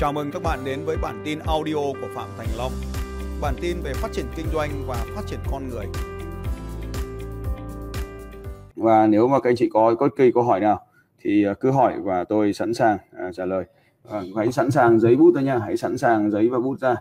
[0.00, 2.72] Chào mừng các bạn đến với bản tin audio của Phạm Thành Long.
[3.40, 5.86] Bản tin về phát triển kinh doanh và phát triển con người.
[8.76, 10.86] Và nếu mà các anh chị có có kỳ câu hỏi nào
[11.20, 13.64] thì à, cứ hỏi và tôi sẵn sàng à, trả lời.
[14.10, 16.94] À, hãy sẵn sàng giấy bút ra nha, hãy sẵn sàng giấy và bút ra.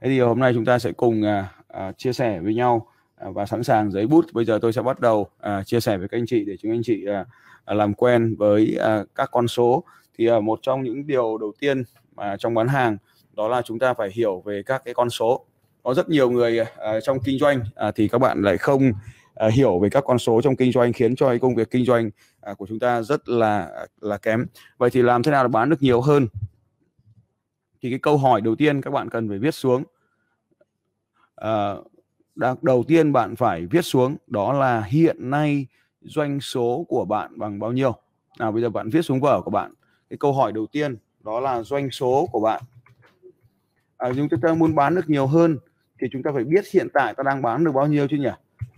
[0.00, 2.86] Thế thì hôm nay chúng ta sẽ cùng à, à, chia sẻ với nhau
[3.16, 4.24] à, và sẵn sàng giấy bút.
[4.32, 6.72] Bây giờ tôi sẽ bắt đầu à, chia sẻ với các anh chị để chúng
[6.72, 7.24] anh chị à,
[7.64, 9.84] à làm quen với à, các con số.
[10.18, 11.82] Thì à, một trong những điều đầu tiên
[12.20, 12.96] à, trong bán hàng
[13.32, 15.46] đó là chúng ta phải hiểu về các cái con số.
[15.82, 18.92] Có rất nhiều người à, trong kinh doanh à, thì các bạn lại không
[19.34, 21.84] à, hiểu về các con số trong kinh doanh khiến cho cái công việc kinh
[21.84, 22.10] doanh
[22.40, 24.46] à, của chúng ta rất là là kém.
[24.78, 26.26] Vậy thì làm thế nào để bán được nhiều hơn?
[27.82, 29.82] Thì cái câu hỏi đầu tiên các bạn cần phải viết xuống.
[31.36, 31.74] À,
[32.62, 35.66] đầu tiên bạn phải viết xuống đó là hiện nay
[36.00, 37.94] doanh số của bạn bằng bao nhiêu.
[38.38, 39.74] Nào bây giờ bạn viết xuống vở của bạn.
[40.10, 42.62] Cái câu hỏi đầu tiên đó là doanh số của bạn.
[43.96, 45.58] À, chúng ta muốn bán được nhiều hơn
[46.00, 48.30] thì chúng ta phải biết hiện tại ta đang bán được bao nhiêu chứ nhỉ?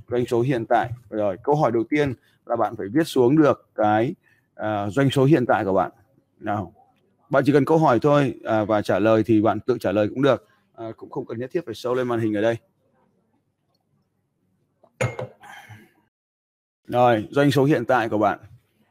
[0.08, 0.90] Doanh số hiện tại.
[1.10, 2.14] Rồi câu hỏi đầu tiên
[2.46, 4.14] là bạn phải viết xuống được cái
[4.54, 5.90] à, doanh số hiện tại của bạn.
[6.40, 6.72] Nào
[7.30, 10.08] bạn chỉ cần câu hỏi thôi à, và trả lời thì bạn tự trả lời
[10.08, 10.48] cũng được.
[10.74, 12.56] À, cũng không cần nhất thiết phải show lên màn hình ở đây.
[16.86, 18.38] Rồi doanh số hiện tại của bạn.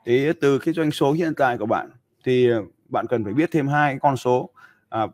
[0.05, 1.89] Thì từ cái doanh số hiện tại của bạn
[2.23, 2.49] thì
[2.92, 4.50] bạn cần phải biết thêm hai con số
[4.89, 5.08] à,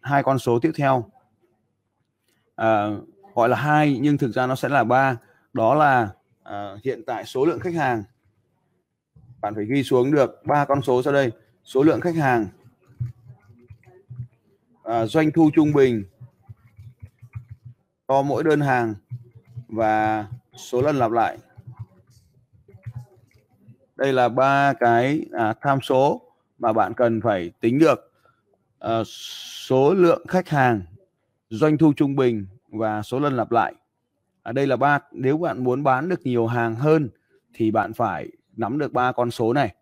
[0.00, 1.10] hai con số tiếp theo.
[2.56, 2.88] À,
[3.34, 5.16] gọi là hai nhưng thực ra nó sẽ là ba.
[5.52, 6.08] Đó là
[6.42, 8.04] à, hiện tại số lượng khách hàng.
[9.40, 11.32] Bạn phải ghi xuống được ba con số sau đây.
[11.64, 12.46] Số lượng khách hàng.
[14.84, 16.04] À, doanh thu trung bình
[18.08, 18.94] cho mỗi đơn hàng
[19.68, 20.26] và
[20.56, 21.38] số lần lặp lại.
[23.96, 26.31] Đây là ba cái à, tham số
[26.62, 28.12] mà bạn cần phải tính được
[28.84, 29.06] uh,
[29.66, 30.82] số lượng khách hàng
[31.50, 33.74] doanh thu trung bình và số lần lặp lại.
[34.42, 37.08] Ở đây là ba nếu bạn muốn bán được nhiều hàng hơn
[37.54, 39.74] thì bạn phải nắm được ba con số này.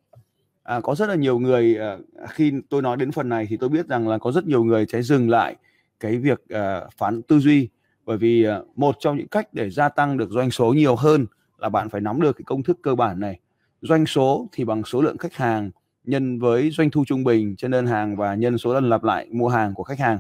[0.63, 1.99] À, có rất là nhiều người à,
[2.29, 4.87] khi tôi nói đến phần này thì tôi biết rằng là có rất nhiều người
[4.93, 5.57] sẽ dừng lại
[6.01, 7.69] cái việc à, phán tư duy.
[8.05, 11.27] Bởi vì à, một trong những cách để gia tăng được doanh số nhiều hơn
[11.59, 13.41] là bạn phải nắm được cái công thức cơ bản này.
[13.83, 15.71] Doanh số thì bằng số lượng khách hàng
[16.05, 19.27] nhân với doanh thu trung bình trên đơn hàng và nhân số lần lặp lại
[19.31, 20.19] mua hàng của khách hàng.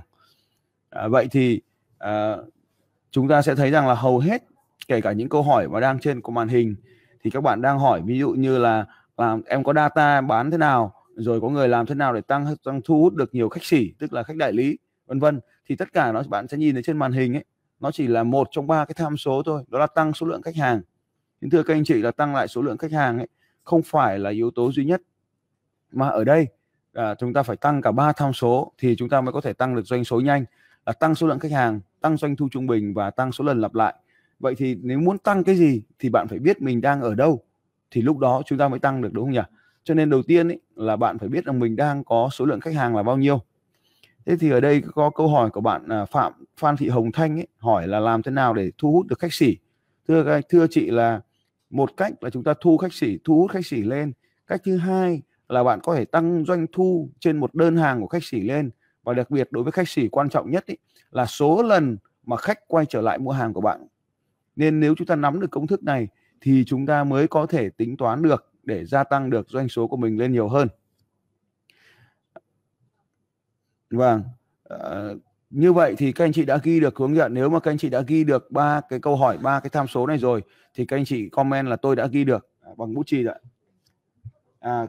[0.90, 1.60] À, vậy thì
[1.98, 2.36] à,
[3.10, 4.42] chúng ta sẽ thấy rằng là hầu hết
[4.88, 6.74] kể cả những câu hỏi mà đang trên của màn hình
[7.22, 8.86] thì các bạn đang hỏi ví dụ như là
[9.16, 10.94] làm em có data bán thế nào?
[11.16, 13.92] Rồi có người làm thế nào để tăng tăng thu hút được nhiều khách sỉ
[13.98, 14.78] tức là khách đại lý?
[15.06, 15.40] Vân vân.
[15.66, 17.44] Thì tất cả nó bạn sẽ nhìn thấy trên màn hình ấy
[17.80, 20.42] nó chỉ là một trong ba cái tham số thôi đó là tăng số lượng
[20.42, 20.82] khách hàng.
[21.40, 23.28] Nhưng thưa các anh chị là tăng lại số lượng khách hàng ấy
[23.64, 25.02] không phải là yếu tố duy nhất
[25.92, 26.46] mà ở đây
[26.92, 29.52] à, chúng ta phải tăng cả ba tham số thì chúng ta mới có thể
[29.52, 30.44] tăng được doanh số nhanh
[30.86, 33.60] là tăng số lượng khách hàng tăng doanh thu trung bình và tăng số lần
[33.60, 33.94] lặp lại.
[34.38, 37.42] Vậy thì nếu muốn tăng cái gì thì bạn phải biết mình đang ở đâu
[37.90, 39.40] thì lúc đó chúng ta mới tăng được đúng không nhỉ?
[39.84, 42.60] Cho nên đầu tiên ý, là bạn phải biết rằng mình đang có số lượng
[42.60, 43.40] khách hàng là bao nhiêu.
[44.26, 47.38] Thế thì ở đây có câu hỏi của bạn à, phạm phan thị hồng thanh
[47.38, 49.56] ấy, hỏi là làm thế nào để thu hút được khách sỉ
[50.08, 51.20] thưa thưa chị là
[51.70, 54.12] một cách là chúng ta thu khách sỉ thu hút khách sỉ lên.
[54.46, 58.06] Cách thứ hai là bạn có thể tăng doanh thu trên một đơn hàng của
[58.06, 58.70] khách sỉ lên.
[59.02, 60.76] Và đặc biệt đối với khách sỉ quan trọng nhất ý,
[61.10, 63.86] là số lần mà khách quay trở lại mua hàng của bạn.
[64.56, 66.08] Nên nếu chúng ta nắm được công thức này
[66.40, 69.86] thì chúng ta mới có thể tính toán được để gia tăng được doanh số
[69.86, 70.68] của mình lên nhiều hơn.
[73.90, 74.22] Vâng
[74.68, 75.08] à,
[75.50, 77.34] như vậy thì các anh chị đã ghi được hướng dẫn.
[77.34, 79.86] Nếu mà các anh chị đã ghi được ba cái câu hỏi ba cái tham
[79.88, 80.42] số này rồi
[80.74, 82.48] thì các anh chị comment là tôi đã ghi được.
[82.60, 83.34] Ờ, à, bằng bút chì ạ
[84.60, 84.86] à,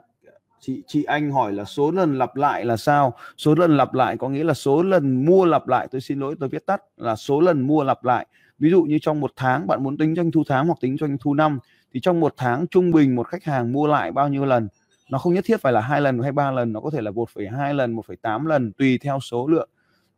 [0.61, 3.13] chị chị anh hỏi là số lần lặp lại là sao?
[3.37, 5.87] Số lần lặp lại có nghĩa là số lần mua lặp lại.
[5.91, 8.27] Tôi xin lỗi tôi viết tắt là số lần mua lặp lại.
[8.59, 11.17] Ví dụ như trong một tháng bạn muốn tính doanh thu tháng hoặc tính doanh
[11.17, 11.59] thu năm
[11.93, 14.67] thì trong một tháng trung bình một khách hàng mua lại bao nhiêu lần?
[15.09, 17.11] Nó không nhất thiết phải là hai lần hay ba lần nó có thể là
[17.11, 19.69] 1,2 lần 1,8 lần tùy theo số lượng.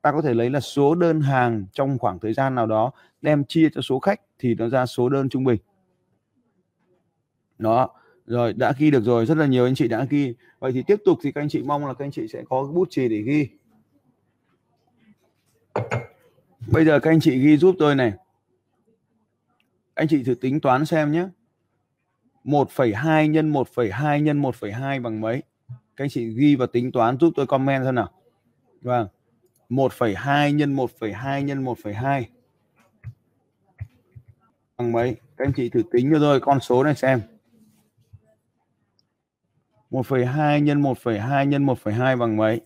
[0.02, 2.92] Ta có thể lấy là số đơn hàng trong khoảng thời gian nào đó
[3.22, 5.60] đem chia cho số khách thì nó ra số đơn trung bình.
[7.58, 7.90] Đó
[8.26, 10.34] rồi đã ghi được rồi rất là nhiều anh chị đã ghi.
[10.60, 12.64] Vậy thì tiếp tục thì các anh chị mong là các anh chị sẽ có
[12.64, 13.48] bút chì để ghi.
[16.72, 18.14] Bây giờ các anh chị ghi giúp tôi này.
[19.94, 21.28] Anh chị thử tính toán xem nhé.
[22.44, 25.44] 1,2 nhân 1,2 nhân 1,2 bằng mấy?
[25.68, 28.12] Các anh chị ghi và tính toán giúp tôi comment xem nào.
[28.82, 29.08] Vâng.
[29.70, 32.24] 1,2 nhân 1,2 nhân 1,2
[34.78, 35.16] bằng mấy?
[35.38, 37.22] Các anh chị thử tính cho tôi con số này xem.
[39.94, 42.62] 1,2 nhân 1,2 nhân 1,2 bằng mấy?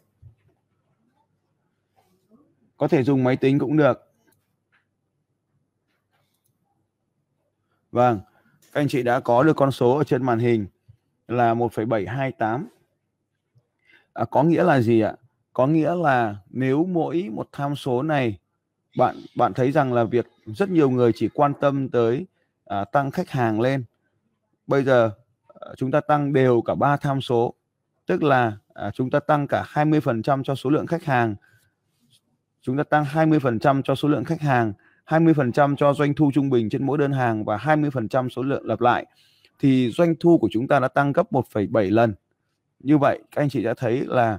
[2.77, 4.11] có thể dùng máy tính cũng được.
[7.91, 8.19] Vâng
[8.73, 10.65] các anh chị đã có được con số ở trên màn hình
[11.27, 12.67] là 1,728
[14.13, 15.15] à, có nghĩa là gì ạ?
[15.53, 18.37] Có nghĩa là nếu mỗi một tham số này
[18.97, 22.25] bạn bạn thấy rằng là việc rất nhiều người chỉ quan tâm tới
[22.65, 23.83] à, tăng khách hàng lên.
[24.67, 25.11] Bây giờ
[25.59, 27.53] Ờ, chúng ta tăng đều cả ba tham số
[28.05, 31.35] tức là à, chúng ta tăng cả 20% cho số lượng khách hàng
[32.61, 34.73] chúng ta tăng 20% cho số lượng khách hàng
[35.05, 38.81] 20% cho doanh thu trung bình trên mỗi đơn hàng và 20% số lượng lặp
[38.81, 39.05] lại
[39.59, 42.13] thì doanh thu của chúng ta đã tăng gấp 1,7 lần.
[42.79, 44.37] Như vậy các anh chị đã thấy là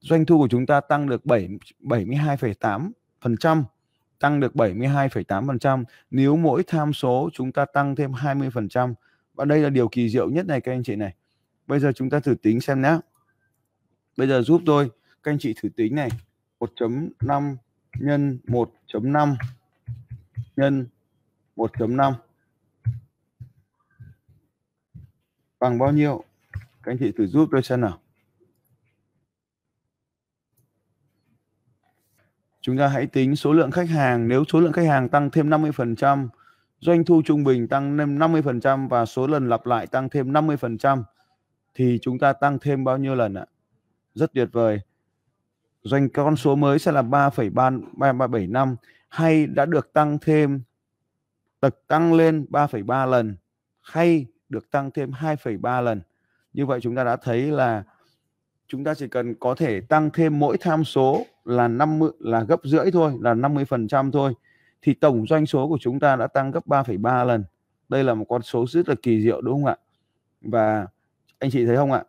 [0.00, 1.48] doanh thu của chúng ta tăng được 7
[1.80, 3.62] 72,8%,
[4.18, 8.94] tăng được 72,8% nếu mỗi tham số chúng ta tăng thêm 20%.
[9.36, 11.14] Và đây là điều kỳ diệu nhất này các anh chị này.
[11.66, 12.98] Bây giờ chúng ta thử tính xem nhé.
[14.16, 14.90] Bây giờ giúp tôi
[15.22, 16.08] các anh chị thử tính này.
[16.60, 17.56] 1.5
[17.98, 19.36] nhân 1.5
[20.56, 20.86] nhân
[21.56, 22.12] 1.5
[25.60, 26.24] bằng bao nhiêu?
[26.52, 28.00] Các anh chị thử giúp tôi xem nào.
[32.60, 34.28] Chúng ta hãy tính số lượng khách hàng.
[34.28, 36.28] Nếu số lượng khách hàng tăng thêm 50%,
[36.78, 41.02] doanh thu trung bình tăng thêm 50% và số lần lặp lại tăng thêm 50%
[41.74, 43.46] thì chúng ta tăng thêm bao nhiêu lần ạ?
[44.14, 44.80] Rất tuyệt vời.
[45.82, 48.76] Doanh con số mới sẽ là 3,375
[49.08, 50.62] hay đã được tăng thêm
[51.62, 53.36] được tăng lên 3,3 lần
[53.80, 56.00] hay được tăng thêm 2,3 lần.
[56.52, 57.84] Như vậy chúng ta đã thấy là
[58.68, 62.60] chúng ta chỉ cần có thể tăng thêm mỗi tham số là 50 là gấp
[62.64, 64.34] rưỡi thôi, là 50% thôi
[64.86, 67.44] thì tổng doanh số của chúng ta đã tăng gấp 3,3 lần.
[67.88, 69.76] Đây là một con số rất là kỳ diệu đúng không ạ?
[70.40, 70.86] Và
[71.38, 72.04] anh chị thấy không ạ?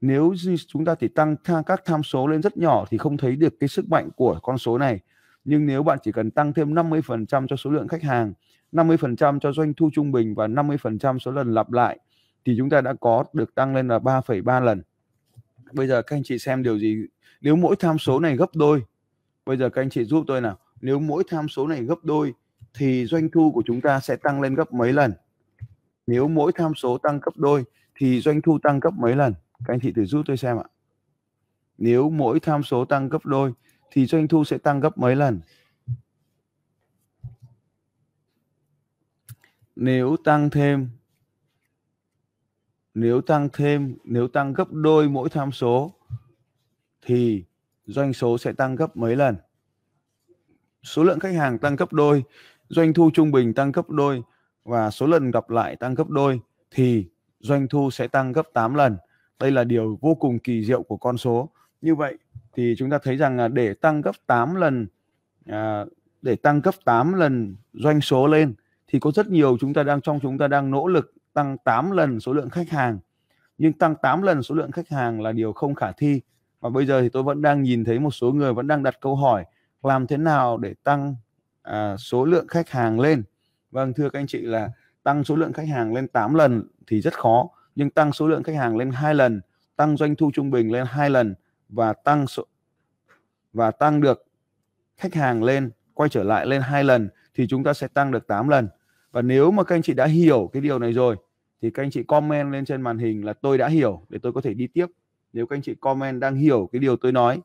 [0.00, 0.34] Nếu
[0.68, 1.36] chúng ta chỉ tăng
[1.66, 4.58] các tham số lên rất nhỏ thì không thấy được cái sức mạnh của con
[4.58, 5.00] số này.
[5.44, 8.32] Nhưng nếu bạn chỉ cần tăng thêm 50% cho số lượng khách hàng
[8.72, 11.98] 50% cho doanh thu trung bình và 50% số lần lặp lại
[12.44, 14.82] thì chúng ta đã có được tăng lên là 3,3 lần.
[15.72, 16.96] Bây giờ các anh chị xem điều gì?
[17.40, 18.82] Nếu mỗi tham số này gấp đôi,
[19.46, 20.58] bây giờ các anh chị giúp tôi nào.
[20.82, 22.34] Nếu mỗi tham số này gấp đôi
[22.74, 25.12] thì doanh thu của chúng ta sẽ tăng lên gấp mấy lần?
[26.06, 27.64] Nếu mỗi tham số tăng gấp đôi
[27.94, 29.34] thì doanh thu tăng gấp mấy lần?
[29.64, 30.64] Các anh chị thử giúp tôi xem ạ.
[31.78, 33.52] Nếu mỗi tham số tăng gấp đôi
[33.90, 35.40] thì doanh thu sẽ tăng gấp mấy lần?
[39.76, 40.88] nếu tăng thêm,
[42.94, 45.94] nếu tăng thêm, nếu tăng gấp đôi mỗi tham số
[47.02, 47.44] thì
[47.86, 49.36] doanh số sẽ tăng gấp mấy lần
[50.82, 52.24] số lượng khách hàng tăng gấp đôi
[52.68, 54.22] doanh thu trung bình tăng gấp đôi
[54.64, 56.40] và số lần gặp lại tăng gấp đôi
[56.70, 57.06] thì
[57.40, 58.96] doanh thu sẽ tăng gấp 8 lần.
[59.38, 61.48] Đây là điều vô cùng kỳ diệu của con số.
[61.80, 62.18] Như vậy
[62.52, 64.86] thì chúng ta thấy rằng là để tăng gấp 8 lần
[65.46, 65.84] à,
[66.22, 68.54] để tăng gấp 8 lần doanh số lên
[68.88, 71.90] thì có rất nhiều chúng ta đang trong chúng ta đang nỗ lực tăng 8
[71.90, 72.98] lần số lượng khách hàng.
[73.58, 76.20] Nhưng tăng 8 lần số lượng khách hàng là điều không khả thi.
[76.60, 79.00] Và bây giờ thì tôi vẫn đang nhìn thấy một số người vẫn đang đặt
[79.00, 79.44] câu hỏi
[79.82, 81.16] làm thế nào để tăng
[81.62, 83.22] à, số lượng khách hàng lên?
[83.70, 84.70] Vâng thưa các anh chị là
[85.02, 88.42] tăng số lượng khách hàng lên 8 lần thì rất khó nhưng tăng số lượng
[88.42, 89.40] khách hàng lên hai lần
[89.76, 91.34] tăng doanh thu trung bình lên hai lần
[91.68, 92.46] và tăng số
[93.52, 94.26] và tăng được
[94.96, 98.26] khách hàng lên quay trở lại lên hai lần thì chúng ta sẽ tăng được
[98.26, 98.68] 8 lần.
[99.12, 101.16] Và nếu mà các anh chị đã hiểu cái điều này rồi
[101.62, 104.32] thì các anh chị comment lên trên màn hình là tôi đã hiểu để tôi
[104.32, 104.86] có thể đi tiếp.
[105.32, 107.40] Nếu các anh chị comment đang hiểu cái điều tôi nói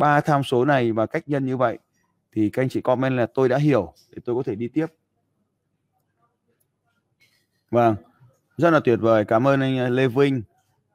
[0.00, 1.78] ba tham số này và cách nhân như vậy
[2.32, 4.86] thì các anh chị comment là tôi đã hiểu để tôi có thể đi tiếp.
[7.70, 7.96] Vâng
[8.56, 10.42] rất là tuyệt vời cảm ơn anh à, Lê Vinh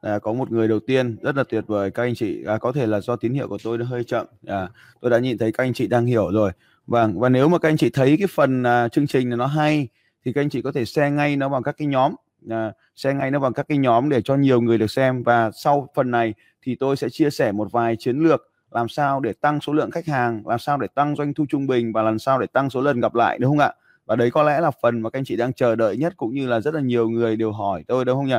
[0.00, 2.72] à, có một người đầu tiên rất là tuyệt vời các anh chị à, có
[2.72, 4.68] thể là do tín hiệu của tôi nó hơi chậm à,
[5.00, 6.52] tôi đã nhìn thấy các anh chị đang hiểu rồi.
[6.86, 9.46] Vâng và nếu mà các anh chị thấy cái phần à, chương trình này nó
[9.46, 9.88] hay
[10.24, 12.14] thì các anh chị có thể share ngay nó vào các cái nhóm
[12.50, 15.22] à, share ngay nó vào các cái nhóm để cho nhiều người được xem.
[15.22, 19.20] Và sau phần này thì tôi sẽ chia sẻ một vài chiến lược làm sao
[19.20, 20.42] để tăng số lượng khách hàng?
[20.46, 21.92] Làm sao để tăng doanh thu trung bình?
[21.92, 23.72] Và làm sao để tăng số lần gặp lại đúng không ạ?
[24.06, 26.34] Và đấy có lẽ là phần mà các anh chị đang chờ đợi nhất cũng
[26.34, 28.38] như là rất là nhiều người đều hỏi tôi đúng không nhỉ?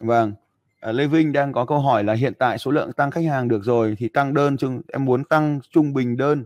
[0.00, 0.32] Vâng
[0.80, 3.48] à, Lê Vinh đang có câu hỏi là hiện tại số lượng tăng khách hàng
[3.48, 6.44] được rồi thì tăng đơn chung em muốn tăng trung bình đơn.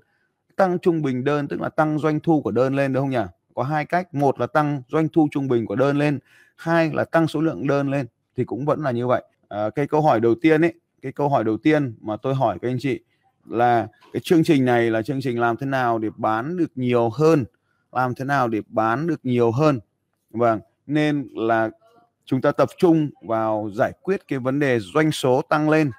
[0.57, 3.25] Tăng trung bình đơn tức là tăng doanh thu của đơn lên đúng không nhỉ?
[3.55, 6.19] Có hai cách một là tăng doanh thu trung bình của đơn lên
[6.57, 8.07] hai là tăng số lượng đơn lên
[8.37, 9.23] thì cũng vẫn là như vậy.
[9.49, 12.59] À, cái câu hỏi đầu tiên ấy cái câu hỏi đầu tiên mà tôi hỏi
[12.63, 13.01] các anh chị
[13.47, 17.11] là cái chương trình này là chương trình làm thế nào để bán được nhiều
[17.11, 17.45] hơn,
[17.93, 19.81] làm thế nào để bán được nhiều hơn?
[20.31, 21.71] Vâng nên là
[22.25, 25.91] chúng ta tập trung vào giải quyết cái vấn đề doanh số tăng lên.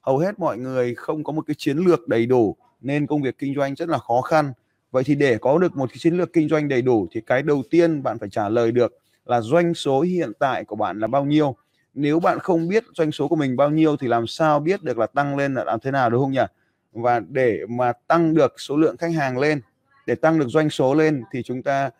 [0.00, 3.38] Hầu hết mọi người không có một cái chiến lược đầy đủ, nên công việc
[3.38, 4.52] kinh doanh rất là khó khăn.
[4.90, 7.42] Vậy thì để có được một cái chiến lược kinh doanh đầy đủ thì cái
[7.42, 8.92] đầu tiên bạn phải trả lời được
[9.26, 11.56] là doanh số hiện tại của bạn là bao nhiêu?
[11.94, 14.98] Nếu bạn không biết doanh số của mình bao nhiêu thì làm sao biết được
[14.98, 16.44] là tăng lên là làm thế nào, đúng không nhỉ?
[16.92, 19.60] Và để mà tăng được số lượng khách hàng lên,
[20.06, 21.90] để tăng được doanh số lên thì chúng ta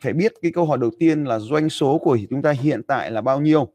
[0.00, 3.10] phải biết cái câu hỏi đầu tiên là doanh số của chúng ta hiện tại
[3.10, 3.68] là bao nhiêu.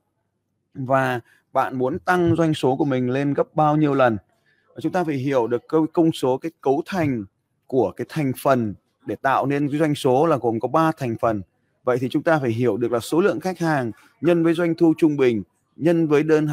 [0.74, 1.20] Và
[1.54, 4.18] bạn muốn tăng doanh số của mình lên gấp bao nhiêu lần?
[4.68, 7.26] Và chúng ta phải hiểu được câu, công số, cái cấu thành
[7.68, 8.74] của cái thành phần
[9.06, 11.42] để tạo nên cái doanh số là gồm có 3 thành phần.
[11.84, 13.92] Vậy thì chúng ta phải hiểu được là số lượng khách hàng
[14.22, 15.44] nhân với doanh thu trung bình
[15.76, 16.48] nhân với đơn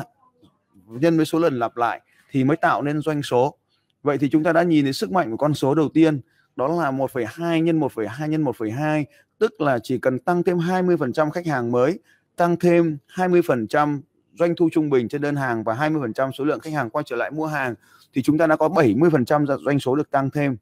[0.86, 3.56] nhân với số lần lặp lại thì mới tạo nên doanh số
[4.02, 6.20] vậy thì chúng ta đã nhìn thấy sức mạnh của con số đầu tiên
[6.56, 9.04] đó là 1,2 nhân 1,2 nhân 1,2
[9.38, 11.98] tức là chỉ cần tăng thêm 20% khách hàng mới
[12.36, 14.00] tăng thêm 20%
[14.38, 17.16] doanh thu trung bình trên đơn hàng và 20% số lượng khách hàng quay trở
[17.16, 17.74] lại mua hàng
[18.12, 20.56] thì chúng ta đã có 70% doanh số được tăng thêm.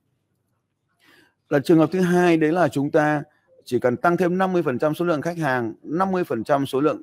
[1.48, 3.22] Là trường hợp thứ hai đấy là chúng ta
[3.64, 7.02] chỉ cần tăng thêm 50% số lượng khách hàng, 50% số lượng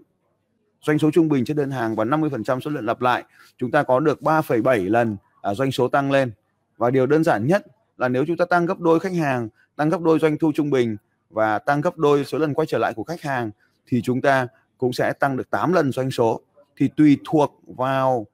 [0.83, 3.23] doanh số trung bình trên đơn hàng và 50% số lượng lặp lại,
[3.57, 6.31] chúng ta có được 3,7 lần à, doanh số tăng lên.
[6.77, 7.65] Và điều đơn giản nhất
[7.97, 10.69] là nếu chúng ta tăng gấp đôi khách hàng, tăng gấp đôi doanh thu trung
[10.69, 10.97] bình
[11.29, 13.51] và tăng gấp đôi số lần quay trở lại của khách hàng
[13.87, 14.47] thì chúng ta
[14.77, 16.41] cũng sẽ tăng được 8 lần doanh số.
[16.77, 18.27] Thì tùy thuộc vào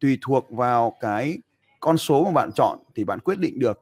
[0.00, 1.38] tùy thuộc vào cái
[1.80, 3.80] con số mà bạn chọn thì bạn quyết định được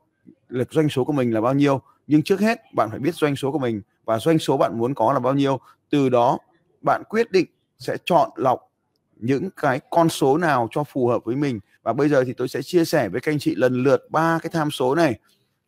[0.48, 1.80] lực doanh số của mình là bao nhiêu.
[2.06, 4.94] Nhưng trước hết bạn phải biết doanh số của mình và doanh số bạn muốn
[4.94, 5.60] có là bao nhiêu.
[5.90, 6.38] Từ đó
[6.82, 7.46] bạn quyết định
[7.78, 8.72] sẽ chọn lọc
[9.16, 11.60] những cái con số nào cho phù hợp với mình.
[11.82, 14.38] Và bây giờ thì tôi sẽ chia sẻ với các anh chị lần lượt ba
[14.42, 15.18] cái tham số này.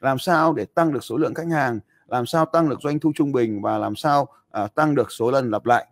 [0.00, 3.12] Làm sao để tăng được số lượng khách hàng làm sao tăng được doanh thu
[3.14, 5.86] trung bình và làm sao à, tăng được số lần lặp lại.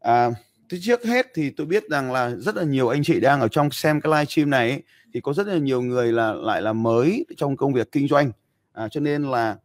[0.00, 0.30] À,
[0.68, 3.48] Thế trước hết thì tôi biết rằng là rất là nhiều anh chị đang ở
[3.48, 4.82] trong xem cái live stream này ấy,
[5.14, 8.32] thì có rất là nhiều người là lại là mới trong công việc kinh doanh.
[8.72, 9.56] À, cho nên là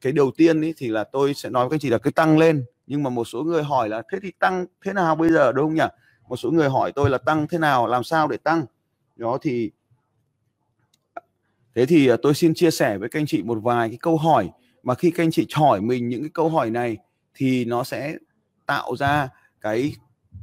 [0.00, 2.38] cái đầu tiên ý, thì là tôi sẽ nói với anh chị là cứ tăng
[2.38, 5.52] lên nhưng mà một số người hỏi là, thế thì tăng thế nào bây giờ?
[5.52, 5.86] Đúng không nhỉ?
[6.28, 8.64] Một số người hỏi tôi là, tăng thế nào, làm sao để tăng?
[9.16, 9.70] Đó thì
[11.74, 14.16] thế thì à, tôi xin chia sẻ với các anh chị một vài cái câu
[14.16, 14.50] hỏi.
[14.82, 16.96] Mà khi các anh chị hỏi mình những cái câu hỏi này
[17.34, 18.14] thì nó sẽ
[18.66, 19.28] tạo ra
[19.60, 19.94] cái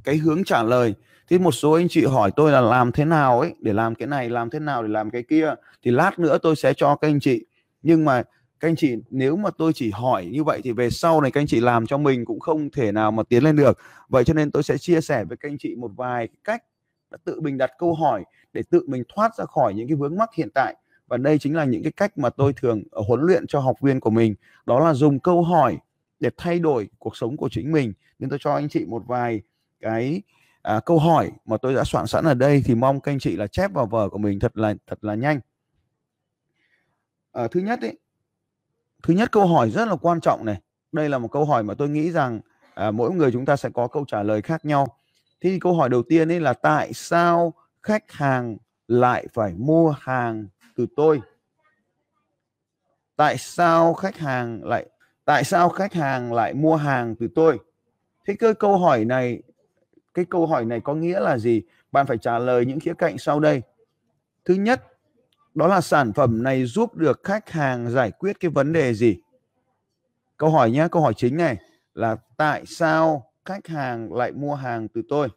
[0.04, 0.94] cái hướng trả lời.
[1.28, 4.08] Thế một số anh chị hỏi tôi là, làm thế nào ấy, để làm cái
[4.08, 5.54] này, làm thế nào, để làm cái kia?
[5.84, 7.46] Thì lát nữa tôi sẽ cho các anh chị.
[7.84, 8.24] Nhưng mà
[8.62, 11.42] các anh chị nếu mà tôi chỉ hỏi như vậy thì về sau này các
[11.42, 13.78] anh chị làm cho mình cũng không thể nào mà tiến lên được.
[14.10, 16.64] Vậy cho nên tôi sẽ chia sẻ với các anh chị một vài cách
[17.24, 20.30] tự mình đặt câu hỏi để tự mình thoát ra khỏi những cái vướng mắc
[20.34, 20.76] hiện tại.
[21.08, 23.76] Và đây chính là những cái cách mà tôi thường ờ, huấn luyện cho học
[23.82, 24.36] viên của mình.
[24.66, 25.78] Đó là dùng câu hỏi
[26.20, 27.94] để thay đổi cuộc sống của chính mình.
[28.20, 29.42] Nên tôi cho anh chị một vài
[29.80, 30.22] cái
[30.62, 33.36] à, câu hỏi mà tôi đã soạn sẵn ở đây thì mong các anh chị
[33.36, 35.40] là chép vào vở của mình thật là thật là nhanh.
[37.32, 38.01] À, thứ nhất ấy
[39.04, 40.62] thứ nhất câu hỏi rất là quan trọng này.
[40.92, 42.42] Đây là một câu hỏi mà tôi nghĩ rằng
[42.74, 44.88] à, mỗi người chúng ta sẽ có câu trả lời khác nhau.
[45.42, 47.54] Thì câu hỏi đầu tiên ấy là tại sao
[47.84, 51.22] khách hàng lại phải mua hàng từ tôi?
[53.16, 54.86] Tại sao khách hàng lại
[55.26, 57.60] tại sao khách hàng lại mua hàng từ tôi?
[58.28, 59.42] Thế cái câu hỏi này
[60.14, 61.62] cái câu hỏi này có nghĩa là gì?
[61.92, 63.62] Bạn phải trả lời những khía cạnh sau đây.
[64.46, 64.91] Thứ nhất
[65.56, 69.18] đó là sản phẩm này giúp được khách hàng giải quyết cái vấn đề gì?
[70.38, 71.58] Câu hỏi nhé câu hỏi chính này
[71.94, 75.28] là tại sao khách hàng lại mua hàng từ tôi?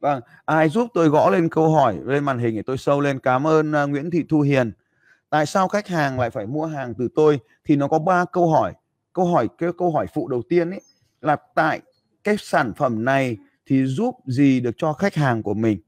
[0.00, 3.18] Vâng ai giúp tôi gõ lên câu hỏi lên màn hình để tôi sâu lên?
[3.18, 4.72] Cảm ơn uh, Nguyễn Thị Thu Hiền.
[5.30, 7.40] Tại sao khách hàng lại phải mua hàng từ tôi?
[7.64, 8.72] Thì nó có ba câu hỏi.
[9.12, 10.80] Câu hỏi cái câu hỏi phụ đầu tiên ấy
[11.20, 11.80] là tại
[12.24, 15.80] cái sản phẩm này thì giúp gì được cho khách hàng của mình?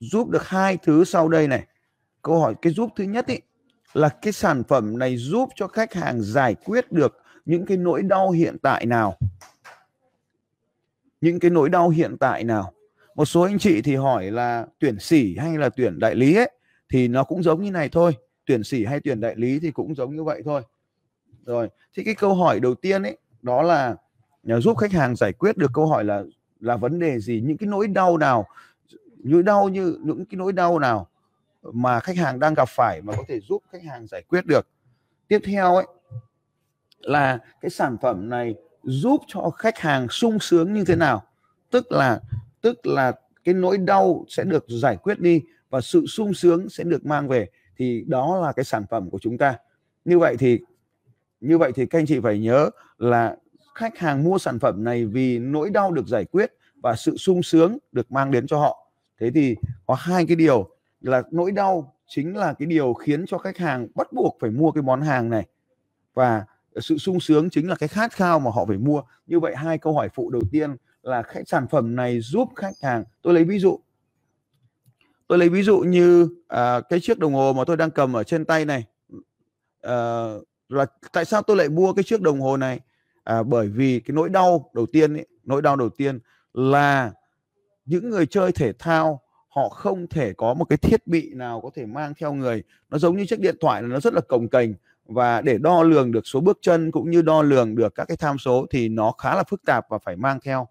[0.00, 1.66] Giúp được hai thứ sau đây này.
[2.22, 3.38] Câu hỏi cái giúp thứ nhất ý,
[3.94, 8.02] là cái sản phẩm này giúp cho khách hàng giải quyết được những cái nỗi
[8.02, 9.18] đau hiện tại nào?
[11.20, 12.72] Những cái nỗi đau hiện tại nào?
[13.14, 16.50] Một số anh chị thì hỏi là tuyển sỉ hay là tuyển đại lý ấy
[16.88, 18.12] thì nó cũng giống như này thôi.
[18.46, 20.62] Tuyển sỉ hay tuyển đại lý thì cũng giống như vậy thôi.
[21.44, 23.96] Rồi thì cái câu hỏi đầu tiên ấy đó là
[24.48, 26.22] à, giúp khách hàng giải quyết được câu hỏi là
[26.60, 27.40] là vấn đề gì?
[27.44, 28.46] Những cái nỗi đau nào
[29.18, 31.08] nỗi đau như những cái nỗi đau nào
[31.62, 34.66] mà khách hàng đang gặp phải mà có thể giúp khách hàng giải quyết được.
[35.28, 35.86] Tiếp theo ấy,
[37.00, 41.22] là cái sản phẩm này giúp cho khách hàng sung sướng như thế nào?
[41.70, 42.20] Tức là
[42.60, 43.12] tức là
[43.44, 47.28] cái nỗi đau sẽ được giải quyết đi và sự sung sướng sẽ được mang
[47.28, 47.48] về.
[47.76, 49.58] Thì đó là cái sản phẩm của chúng ta.
[50.04, 50.60] Như vậy thì,
[51.40, 53.36] như vậy thì các anh chị phải nhớ là
[53.74, 57.42] khách hàng mua sản phẩm này vì nỗi đau được giải quyết và sự sung
[57.42, 58.85] sướng được mang đến cho họ
[59.20, 59.56] thế thì
[59.86, 60.70] có hai cái điều
[61.00, 64.70] là nỗi đau chính là cái điều khiến cho khách hàng bắt buộc phải mua
[64.70, 65.46] cái món hàng này.
[66.14, 66.44] Và
[66.80, 69.02] sự sung sướng chính là cái khát khao mà họ phải mua.
[69.26, 72.74] Như vậy hai câu hỏi phụ đầu tiên là khách sản phẩm này giúp khách
[72.82, 73.04] hàng.
[73.22, 73.80] Tôi lấy ví dụ.
[75.28, 78.24] Tôi lấy ví dụ như à, cái chiếc đồng hồ mà tôi đang cầm ở
[78.24, 78.84] trên tay này.
[79.82, 80.26] À,
[80.68, 82.80] là tại sao tôi lại mua cái chiếc đồng hồ này?
[83.24, 86.18] À, bởi vì cái nỗi đau đầu tiên ấy, nỗi đau đầu tiên
[86.54, 87.12] là
[87.86, 91.70] những người chơi thể thao họ không thể có một cái thiết bị nào có
[91.74, 92.62] thể mang theo người.
[92.90, 94.74] Nó giống như chiếc điện thoại là nó rất là cồng kềnh
[95.06, 98.16] và để đo lường được số bước chân cũng như đo lường được các cái
[98.16, 100.68] tham số thì nó khá là phức tạp và phải mang theo.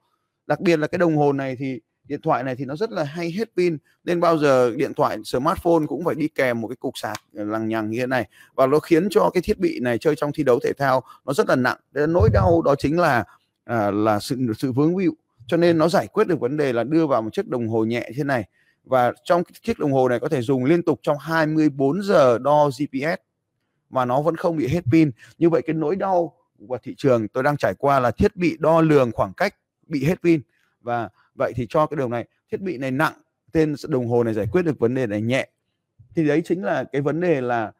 [0.48, 3.04] Đặc biệt là cái đồng hồ này thì điện thoại này thì nó rất là
[3.04, 6.76] hay hết pin nên bao giờ điện thoại smartphone cũng phải đi kèm một cái
[6.76, 8.28] cục sạc ờ, lằng nhằng như thế này.
[8.56, 11.34] Và nó khiến cho cái thiết bị này chơi trong thi đấu thể thao nó
[11.34, 11.78] rất là nặng.
[11.94, 13.24] Nên nỗi đau đó chính là
[13.66, 15.14] à, là sự sự vướng víu
[15.48, 17.86] cho nên nó giải quyết được vấn đề là đưa vào một chiếc đồng hồ
[17.86, 18.44] nhẹ thế này.
[18.84, 22.70] Và trong chiếc đồng hồ này có thể dùng liên tục trong 24 giờ đo
[22.70, 23.22] GPS
[23.90, 25.12] mà nó vẫn không bị hết pin.
[25.38, 26.34] Như vậy cái nỗi đau
[26.68, 29.56] của thị trường tôi đang trải qua là thiết bị đo lường khoảng cách
[29.88, 30.42] bị hết pin.
[30.82, 33.14] Và vậy thì cho cái điều này, thiết bị này nặng,
[33.52, 35.50] tên đồng hồ này giải quyết được vấn đề này nhẹ.
[36.16, 37.72] Thì đấy chính là cái vấn đề là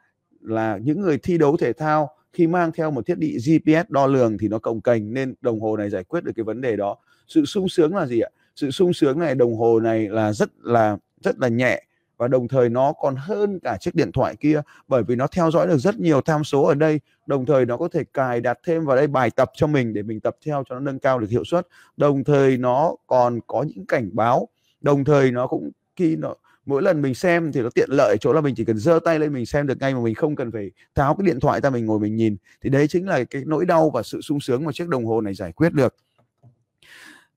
[0.42, 4.08] là những người thi đấu thể thao khi mang theo một thiết bị GPS đo
[4.08, 6.76] lường thì nó cồng kềnh nên đồng hồ này giải quyết được cái vấn đề
[6.76, 8.30] đó sự sung sướng là gì ạ?
[8.56, 11.82] Sự sung sướng này, đồng hồ này là rất là rất là nhẹ
[12.18, 15.52] và đồng thời nó còn hơn cả chiếc điện thoại kia bởi vì nó theo
[15.52, 17.00] dõi được rất nhiều tham số ở đây.
[17.26, 20.04] Đồng thời nó có thể cài đặt thêm vào đây bài tập cho mình để
[20.04, 21.68] mình tập theo cho nó nâng cao được hiệu suất.
[21.98, 24.48] Đồng thời nó còn có những cảnh báo.
[24.82, 28.34] Đồng thời nó cũng, khi nó, mỗi lần mình xem thì nó tiện lợi chỗ
[28.34, 30.52] là mình chỉ cần giơ tay lên mình xem được ngay mà mình không cần
[30.52, 32.36] phải tháo cái điện thoại ra mình ngồi mình nhìn.
[32.62, 35.22] Thì đấy chính là cái nỗi đau và sự sung sướng mà chiếc đồng hồ
[35.22, 35.96] này giải quyết được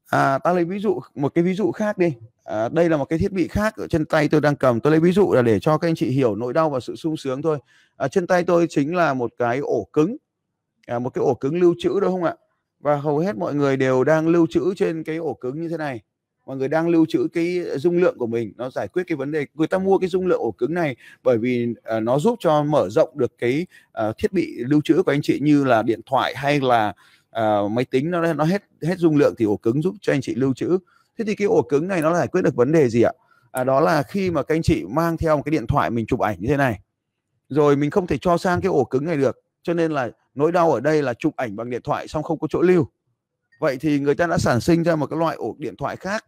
[0.09, 2.15] à, ta lấy ví dụ một cái ví dụ khác đi.
[2.45, 4.81] À, đây là một cái thiết bị khác ở trên tay tôi đang cầm.
[4.81, 6.97] Tôi lấy ví dụ là để cho các anh chị hiểu nỗi đau và sự
[6.97, 7.59] sung sướng thôi.
[7.97, 10.17] À, trên tay tôi chính là một cái ổ cứng.
[10.87, 12.35] À, một cái ổ cứng lưu trữ đúng không ạ?
[12.81, 15.77] Và hầu hết mọi người đều đang lưu trữ trên cái ổ cứng như thế
[15.77, 16.01] này.
[16.47, 19.33] Mọi người đang lưu trữ cái dung lượng của mình nó giải quyết cái vấn
[19.33, 19.47] đề.
[19.55, 21.67] Người ta mua cái dung lượng ổ cứng này bởi vì
[21.97, 23.67] uh, nó giúp cho mở rộng được cái
[24.09, 26.93] uh, thiết bị lưu trữ của anh chị như là điện thoại hay là
[27.37, 30.21] uh, máy tính nó nó hết hết dung lượng thì ổ cứng giúp cho anh
[30.21, 30.79] chị lưu trữ.
[31.19, 33.13] Thế thì cái ổ cứng này nó giải quyết được vấn đề gì ạ?
[33.51, 36.07] À, đó là khi mà các anh chị mang theo một cái điện thoại mình
[36.07, 36.81] chụp ảnh như thế này.
[37.49, 40.53] Rồi mình không thể cho sang cái ổ cứng này được cho nên là nỗi
[40.53, 42.89] đau ở đây là chụp ảnh bằng điện thoại xong không có chỗ lưu.
[43.61, 46.25] Vậy thì người ta đã sản sinh ra một cái loại ổ điện thoại khác.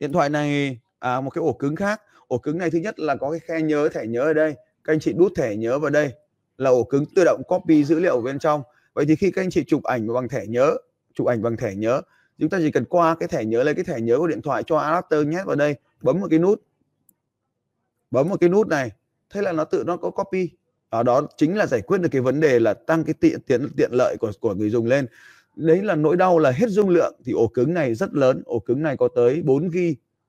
[0.00, 2.00] Điện thoại này à, một cái ổ cứng khác.
[2.28, 4.54] Ổ cứng này thứ nhất là có cái khe nhớ thẻ nhớ ở đây.
[4.84, 6.12] Các anh chị đút thẻ nhớ vào đây.
[6.58, 8.62] Là ổ cứng tự động copy dữ liệu bên trong
[8.94, 10.76] vậy thì khi các anh chị chụp ảnh bằng thẻ nhớ,
[11.14, 12.00] chụp ảnh bằng thẻ nhớ,
[12.38, 14.62] chúng ta chỉ cần qua cái thẻ nhớ, lấy cái thẻ nhớ của điện thoại
[14.66, 16.62] cho adapter nhét vào đây, bấm một cái nút.
[18.10, 18.90] Bấm một cái nút này,
[19.30, 20.48] thế là nó tự, nó có copy.
[20.88, 23.68] Ở đó chính là giải quyết được cái vấn đề là tăng cái tiện tiện
[23.76, 25.06] tiện lợi của của người dùng lên.
[25.56, 27.14] Đấy là nỗi đau là hết dung lượng.
[27.24, 29.76] Thì ổ cứng này rất lớn, ổ cứng này có tới 4 g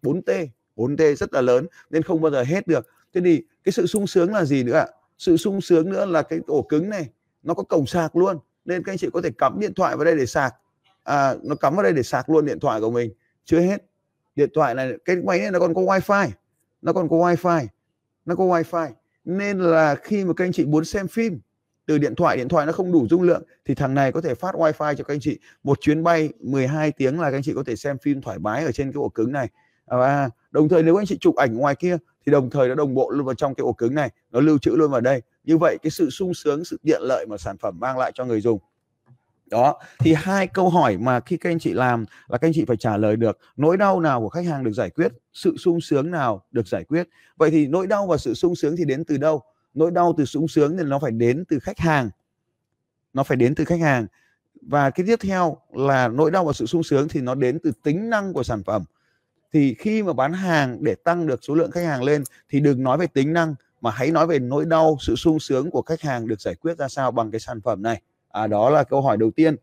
[0.02, 0.30] 4 t
[0.76, 2.88] 4 t rất là lớn, nên không bao giờ hết được.
[3.14, 4.88] Thế thì cái sự sung sướng là gì nữa ạ?
[5.18, 7.10] Sự sung sướng nữa là cái ổ cứng này,
[7.44, 10.06] nó có cổng sạc luôn nên các anh chị có thể cắm điện thoại vào
[10.06, 10.54] đây để sạc.
[11.04, 13.12] À, nó cắm vào đây để sạc luôn điện thoại của mình.
[13.46, 13.84] Chưa hết.
[14.36, 16.30] Điện thoại này cái máy này nó còn có wifi.
[16.82, 17.68] Nó còn có wifi.
[18.26, 18.90] Nó có wifi.
[19.26, 21.40] Nên là khi mà các anh chị muốn xem phim
[21.86, 24.36] từ điện thoại điện thoại nó không đủ dung lượng thì thằng này có thể
[24.36, 25.40] phát wifi cho các anh chị.
[25.64, 28.66] Một chuyến bay 12 tiếng là các anh chị có thể xem phim thoải mái
[28.66, 29.50] ở trên cái ổ cứng này.
[29.86, 32.76] À, và đồng thời nếu anh chị chụp ảnh ngoài kia thì đồng thời nó
[32.76, 34.10] đồng bộ luôn vào trong cái ổ cứng này.
[34.32, 37.26] Nó lưu trữ luôn vào đây như vậy, cái sự sung sướng, sự tiện lợi
[37.26, 38.60] mà sản phẩm mang lại cho người dùng.
[39.46, 42.66] Đó, thì hai câu hỏi mà khi các anh chị làm là các anh chị
[42.66, 45.82] phải trả lời được, nỗi đau nào của khách hàng được giải quyết, sự sung
[45.82, 47.08] sướng nào được giải quyết?
[47.38, 49.42] Vậy thì nỗi đau và sự sung sướng thì đến từ đâu?
[49.74, 52.10] Nỗi đau từ sung sướng thì nó phải đến từ khách hàng.
[53.14, 54.08] Nó phải đến từ khách hàng.
[54.62, 57.72] Và cái tiếp theo là nỗi đau và sự sung sướng thì nó đến từ
[57.84, 58.84] tính năng của sản phẩm.
[59.54, 62.84] Thì khi mà bán hàng để tăng được số lượng khách hàng lên thì đừng
[62.84, 63.56] nói về tính năng
[63.86, 66.78] mà hãy nói về nỗi đau sự sung sướng của khách hàng được giải quyết
[66.78, 68.02] ra sao bằng cái sản phẩm này.
[68.30, 69.56] À, đó là câu hỏi đầu tiên.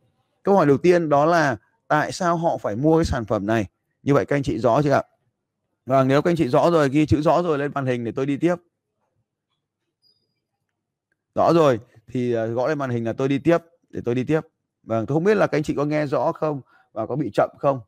[0.42, 1.56] Câu hỏi đầu tiên đó là
[1.88, 3.66] tại sao họ phải mua cái sản phẩm này?
[4.02, 5.02] Như vậy các anh chị rõ chưa ạ?
[5.86, 8.12] Và nếu các anh chị rõ rồi ghi chữ rõ rồi lên màn hình để
[8.12, 8.54] tôi đi tiếp.
[11.34, 13.58] Rõ rồi thì à, gõ lên màn hình là tôi đi tiếp
[13.90, 14.40] để tôi đi tiếp.
[14.82, 16.60] Vâng tôi không biết là các anh chị có nghe rõ không
[16.92, 17.80] và có bị chậm không?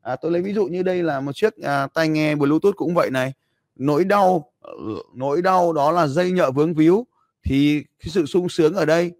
[0.00, 2.94] À, tôi lấy ví dụ như đây là một chiếc à, tai nghe bluetooth cũng
[2.94, 3.32] vậy này
[3.76, 4.72] nỗi đau ờ,
[5.14, 7.06] nỗi đau đó là dây nhợ vướng víu,
[7.44, 9.12] thì cái sự sung sướng ở đây,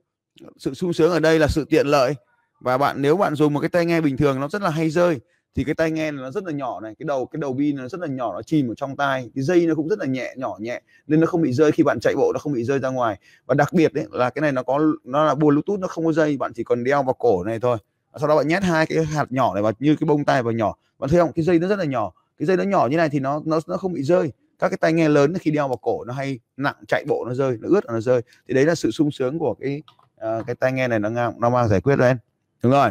[0.57, 2.15] sự sung sướng ở đây là sự tiện lợi.
[2.61, 4.91] Và bạn, nếu bạn dùng một cái tai nghe bình thường nó rất là hay
[4.91, 5.21] rơi,
[5.55, 7.77] thì cái tai nghe này nó rất là nhỏ này, cái đầu cái đầu pin
[7.77, 10.07] nó rất là nhỏ, nó chìm ở trong tai, cái dây nó cũng rất là
[10.07, 12.65] nhẹ, nhỏ nhẹ, nên nó không bị rơi khi bạn chạy bộ, nó không bị
[12.65, 13.19] rơi ra ngoài.
[13.47, 16.13] Và đặc biệt đấy là cái này nó có, nó là bluetooth, nó không có
[16.13, 17.79] dây, bạn chỉ còn đeo vào cổ này thôi.
[18.21, 20.53] Sau đó bạn nhét hai cái hạt nhỏ này vào, như cái bông tai vào
[20.53, 20.75] nhỏ.
[20.99, 21.33] Bạn thấy không?
[21.33, 22.13] Cái dây nó rất là nhỏ.
[22.39, 24.33] Cái dây nó nhỏ như này thì nó nó nó không bị rơi
[24.65, 27.35] các cái tai nghe lớn khi đeo vào cổ nó hay nặng chạy bộ nó
[27.35, 28.21] rơi nó ướt nó rơi.
[28.49, 29.83] Thì đấy là sự sung sướng của cái
[30.15, 32.17] uh, cái tai nghe này nó ngang nó mang giải quyết lên
[32.63, 32.91] đúng rồi.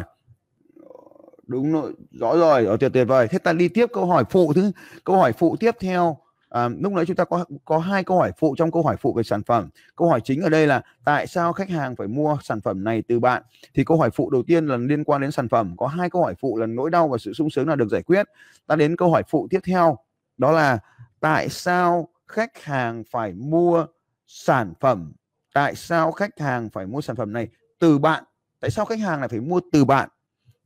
[1.46, 3.28] Đúng rồi rõ rồi ở tuyệt tuyệt vời.
[3.28, 4.72] Thế ta đi tiếp câu hỏi phụ thứ
[5.04, 6.16] câu hỏi phụ tiếp theo.
[6.48, 9.12] À, lúc nãy chúng ta có có hai câu hỏi phụ trong câu hỏi phụ
[9.12, 9.68] về sản phẩm.
[9.96, 13.02] Câu hỏi chính ở đây là tại sao khách hàng phải mua sản phẩm này
[13.08, 13.42] từ bạn?
[13.74, 15.74] Thì câu hỏi phụ đầu tiên là liên quan đến sản phẩm.
[15.76, 18.02] Có hai câu hỏi phụ là nỗi đau và sự sung sướng là được giải
[18.02, 18.26] quyết.
[18.66, 19.98] Ta đến câu hỏi phụ tiếp theo.
[20.38, 20.78] Đó là
[21.24, 23.86] tại sao khách hàng phải mua
[24.26, 25.12] sản phẩm?
[25.54, 28.24] Tại sao khách hàng phải mua sản phẩm này từ bạn?
[28.60, 30.08] Tại sao khách hàng lại phải mua từ bạn?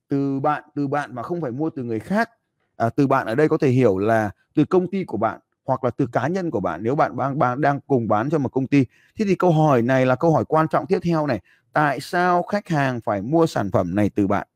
[0.09, 2.31] Từ bạn từ bạn mà không phải mua từ người khác.
[2.77, 5.85] À, từ bạn ở đây có thể hiểu là từ công ty của bạn hoặc
[5.85, 6.83] là từ cá nhân của bạn.
[6.83, 8.85] Nếu bạn đang, bạn đang cùng bán cho một công ty.
[9.19, 11.41] Thế thì câu hỏi này là câu hỏi quan trọng tiếp theo này.
[11.73, 14.47] Tại sao khách hàng phải mua sản phẩm này từ bạn?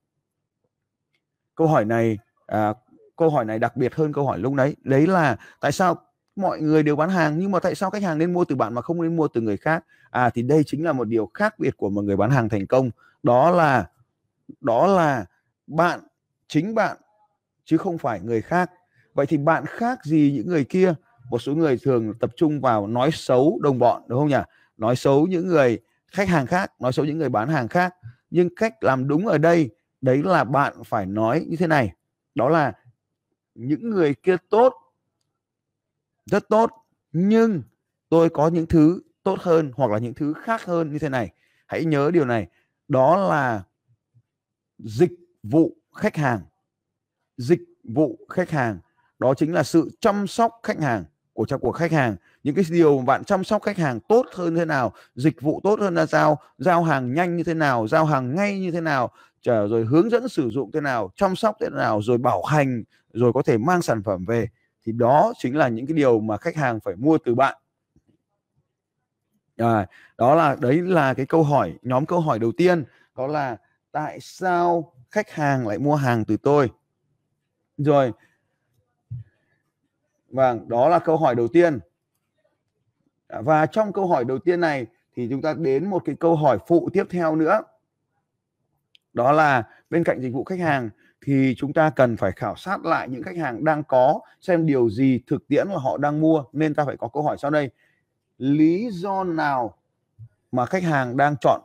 [1.55, 2.75] Câu hỏi này à,
[3.23, 5.97] câu hỏi này đặc biệt hơn câu hỏi lúc đấy đấy là tại sao
[6.37, 8.75] mọi người đều bán hàng nhưng mà tại sao khách hàng nên mua từ bạn
[8.75, 9.85] mà không nên mua từ người khác?
[10.11, 12.67] À thì đây chính là một điều khác biệt của một người bán hàng thành
[12.67, 12.91] công.
[13.23, 13.87] Đó là
[14.61, 15.25] đó là
[15.67, 16.01] bạn,
[16.49, 16.97] chính bạn,
[17.65, 18.71] chứ không phải người khác.
[19.15, 20.95] Vậy thì bạn khác gì những người kia?
[21.31, 24.43] Một số người thường tập trung vào nói xấu đồng bọn, đúng không nhỉ?
[24.77, 25.79] Nói xấu những người
[26.13, 27.95] khách hàng khác, nói xấu những người bán hàng khác.
[28.31, 31.93] Nhưng cách làm đúng ở đây, đấy là bạn phải nói như thế này.
[32.35, 32.73] Đó là
[33.55, 34.75] những người kia tốt,
[36.27, 36.71] rất tốt,
[37.13, 37.63] nhưng
[38.09, 41.31] tôi có những thứ tốt hơn hoặc là những thứ khác hơn như thế này.
[41.67, 42.49] Hãy nhớ điều này,
[42.89, 43.63] đó là
[44.79, 45.13] dịch
[45.43, 46.41] vụ khách hàng.
[47.37, 48.79] Dịch vụ khách hàng,
[49.19, 52.65] đó chính là sự chăm sóc khách hàng của cho của khách hàng những cái
[52.71, 55.95] điều mà bạn chăm sóc khách hàng tốt hơn thế nào dịch vụ tốt hơn
[55.95, 59.69] là sao giao hàng nhanh như thế nào giao hàng ngay như thế nào chờ
[59.69, 63.33] rồi hướng dẫn sử dụng thế nào chăm sóc thế nào rồi bảo hành rồi
[63.33, 64.49] có thể mang sản phẩm về
[64.87, 67.59] thì đó chính là những cái điều mà khách hàng phải mua từ bạn.
[69.57, 69.87] À,
[70.19, 72.85] đó là đấy là cái câu hỏi nhóm câu hỏi đầu tiên
[73.17, 73.57] đó là
[73.93, 76.71] tại sao khách hàng lại mua hàng từ tôi?
[77.77, 78.13] Rồi
[80.29, 81.79] vâng đó là câu hỏi đầu tiên.
[83.33, 86.37] Dạ, và trong câu hỏi đầu tiên này thì chúng ta đến một cái câu
[86.37, 87.63] hỏi phụ tiếp theo nữa.
[89.13, 90.91] Đó là bên cạnh dịch vụ khách hàng
[91.21, 94.91] thì chúng ta cần phải khảo sát lại những khách hàng đang có, xem điều
[94.91, 97.71] gì thực tiễn mà họ đang mua, nên ta phải có câu hỏi sau đây.
[98.39, 99.75] Lý do nào
[100.53, 101.61] mà khách hàng đang chọn?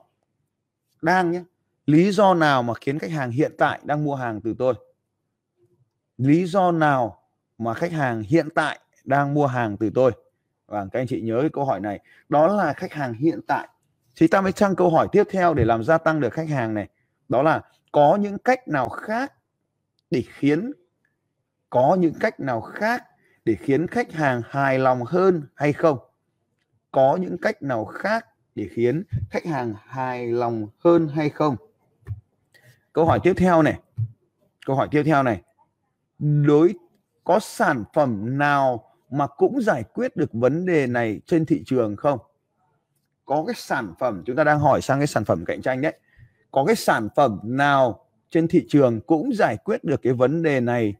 [1.01, 1.43] Đang nhé.
[1.85, 4.73] Lý do nào mà khiến khách hàng hiện tại đang mua hàng từ tôi?
[6.17, 7.21] Lý do nào
[7.57, 10.11] mà khách hàng hiện tại đang mua hàng từ tôi?
[10.67, 11.99] Và các anh chị nhớ cái câu hỏi này.
[12.29, 13.67] Đó là khách hàng hiện tại.
[14.15, 16.73] Thì ta mới sang câu hỏi tiếp theo để làm gia tăng được khách hàng
[16.73, 16.87] này?
[17.29, 19.33] Đó là có những cách nào khác
[20.11, 20.71] để khiến,
[21.69, 23.03] có những cách nào khác
[23.45, 25.97] để khiến khách hàng hài lòng hơn hay không?
[26.91, 28.25] Có những cách nào khác
[28.55, 31.55] để khiến khách hàng hài lòng hơn hay không?
[32.93, 33.79] Câu hỏi tiếp theo này.
[34.65, 35.41] Câu hỏi tiếp theo này.
[36.19, 36.75] Đối,
[37.23, 41.95] có sản phẩm nào mà cũng giải quyết được vấn đề này trên thị trường
[41.95, 42.19] không?
[43.25, 45.99] Có cái sản phẩm, chúng ta đang hỏi sang cái sản phẩm cạnh tranh đấy.
[46.51, 50.59] Có cái sản phẩm nào trên thị trường cũng giải quyết được cái vấn đề
[50.59, 50.93] này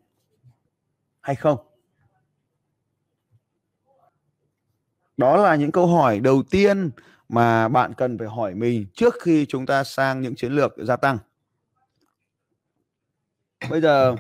[1.22, 1.58] hay không?
[5.18, 6.92] Đó là những câu hỏi đầu tiên
[7.30, 10.96] mà bạn cần phải hỏi mình trước khi chúng ta sang những chiến lược gia
[10.96, 11.18] tăng.
[13.70, 14.16] Bây giờ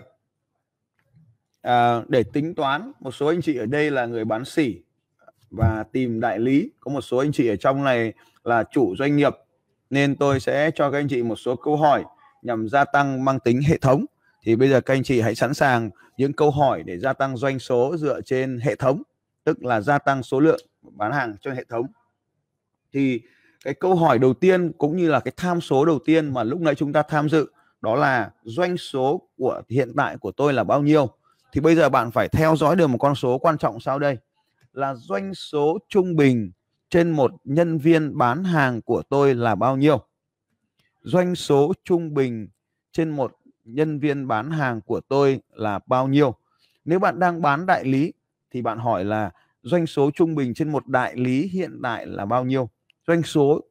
[1.67, 4.81] à, để tính toán một số anh chị ở đây là người bán sỉ
[5.51, 6.71] và tìm đại lý.
[6.79, 9.33] Có một số anh chị ở trong này là chủ doanh nghiệp
[9.89, 12.03] nên tôi sẽ cho các anh chị một số câu hỏi
[12.41, 14.05] nhằm gia tăng mang tính hệ thống.
[14.43, 17.37] Thì bây giờ các anh chị hãy sẵn sàng những câu hỏi để gia tăng
[17.37, 19.01] doanh số dựa trên hệ thống
[19.43, 21.85] tức là gia tăng số lượng bán hàng cho hệ thống.
[22.93, 23.21] Thì
[23.63, 26.61] cái câu hỏi đầu tiên cũng như là cái tham số đầu tiên mà lúc
[26.61, 27.47] nãy chúng ta tham dự
[27.81, 31.17] đó là doanh số của hiện tại của tôi là bao nhiêu?
[31.51, 34.17] Thì bây giờ bạn phải theo dõi được một con số quan trọng sau đây.
[34.73, 36.51] Là doanh số trung bình
[36.89, 40.01] trên một nhân viên bán hàng của tôi là bao nhiêu?
[41.01, 42.47] Doanh số trung bình
[42.91, 46.35] trên một nhân viên bán hàng của tôi là bao nhiêu?
[46.85, 48.13] Nếu bạn đang bán đại lý,
[48.51, 49.31] thì bạn hỏi là
[49.63, 52.69] doanh số trung bình trên một đại lý hiện tại là bao nhiêu?
[53.07, 53.61] Doanh số,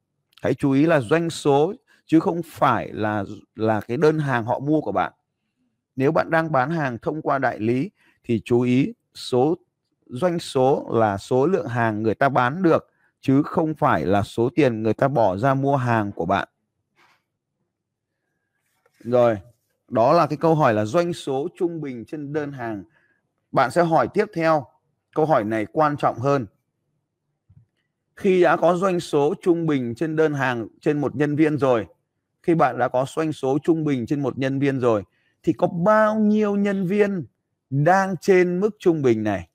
[0.43, 1.75] hãy chú ý là doanh số,
[2.07, 5.13] chứ không phải là là cái đơn hàng họ mua của bạn
[5.97, 7.91] nếu bạn đang bán hàng thông qua đại lý,
[8.25, 9.57] thì chú ý số,
[10.07, 14.51] doanh số là số lượng hàng người ta bán được, chứ không phải là số
[14.55, 16.49] tiền người ta bỏ ra mua hàng của bạn.
[19.01, 19.39] Rồi,
[19.89, 22.85] đó là cái câu hỏi là doanh số trung bình trên đơn hàng.
[23.53, 24.67] Bạn sẽ hỏi tiếp theo,
[25.15, 26.47] câu hỏi này quan trọng hơn.
[28.17, 31.87] Khi đã có doanh số trung bình trên đơn hàng trên một nhân viên rồi,
[32.43, 35.03] khi bạn đã có doanh số trung bình trên một nhân viên rồi
[35.47, 37.27] thì có bao nhiêu nhân viên
[37.71, 39.49] đang trên mức trung bình này?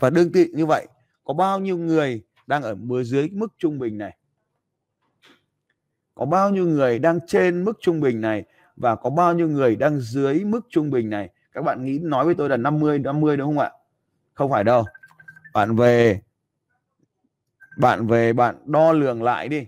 [0.00, 0.86] Và đương tự như vậy,
[1.24, 4.16] có bao nhiêu người đang ở mưa dưới mức trung bình này?
[6.14, 8.44] Có bao nhiêu người đang trên mức trung bình này
[8.76, 11.30] và có bao nhiêu người đang dưới mức trung bình này?
[11.52, 13.70] Các bạn nghĩ nói với tôi là 50 50 đúng không ạ?
[14.34, 14.84] Không phải đâu.
[15.54, 16.20] Bạn về
[17.78, 19.66] bạn về, bạn đo lường lại đi.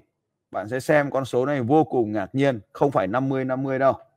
[0.50, 2.60] Bạn sẽ xem con số này vô cùng ngạc nhiên.
[2.72, 4.07] Không phải 50 50 đâu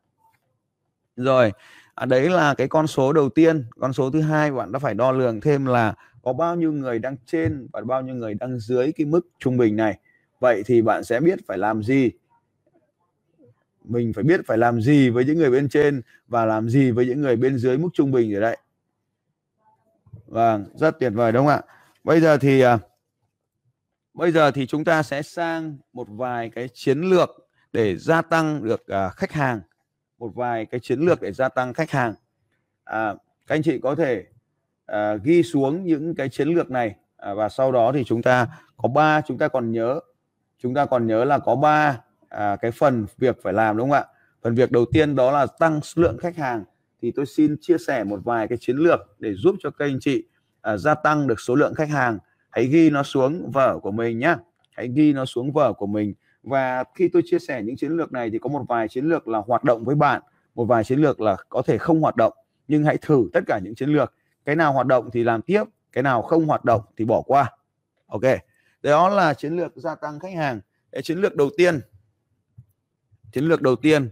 [1.23, 1.51] rồi
[1.95, 3.65] à, đấy là cái con số đầu tiên.
[3.79, 6.99] Con số thứ hai bạn đã phải đo lường thêm là có bao nhiêu người
[6.99, 9.97] đang trên và bao nhiêu người đang dưới cái mức trung bình này.
[10.39, 12.11] Vậy thì bạn sẽ biết phải làm gì.
[13.83, 17.05] Mình phải biết phải làm gì với những người bên trên và làm gì với
[17.05, 18.57] những người bên dưới mức trung bình rồi đấy
[20.31, 21.61] vâng rất tuyệt vời đúng không ạ?
[22.03, 22.79] Bây giờ thì à,
[24.13, 27.29] bây giờ thì chúng ta sẽ sang một vài cái chiến lược
[27.73, 29.61] để gia tăng được à, khách hàng
[30.21, 32.13] một vài cái chiến lược để gia tăng khách hàng.
[32.83, 33.13] À,
[33.47, 34.25] các anh chị có thể
[34.85, 36.95] à, ghi xuống những cái chiến lược này.
[37.17, 39.99] À, và sau đó thì chúng ta có ba chúng ta còn nhớ
[40.57, 43.97] chúng ta còn nhớ là có ba à, cái phần việc phải làm đúng không
[43.97, 44.05] ạ?
[44.41, 46.63] Phần việc đầu tiên đó là tăng số lượng khách hàng.
[47.01, 49.97] Thì tôi xin chia sẻ một vài cái chiến lược để giúp cho các anh
[50.01, 50.23] chị
[50.61, 52.17] à, gia tăng được số lượng khách hàng.
[52.49, 54.35] Hãy ghi nó xuống vở của mình nhé
[54.71, 58.11] hãy ghi nó xuống vở của mình và khi tôi chia sẻ những chiến lược
[58.11, 60.21] này thì có một vài chiến lược là hoạt động với bạn,
[60.55, 62.33] một vài chiến lược là có thể không hoạt động.
[62.67, 64.13] Nhưng hãy thử tất cả những chiến lược.
[64.45, 67.51] Cái nào hoạt động thì làm tiếp, cái nào không hoạt động thì bỏ qua.
[68.07, 68.21] Ok,
[68.81, 70.61] đó là chiến lược gia tăng khách hàng.
[70.91, 71.81] Cái chiến lược đầu tiên,
[73.31, 74.09] chiến lược đầu tiên,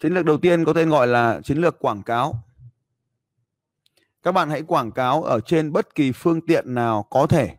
[0.00, 2.34] chiến lược đầu tiên có tên gọi là chiến lược quảng cáo.
[4.22, 7.56] Các bạn hãy quảng cáo ở trên bất kỳ phương tiện nào có thể.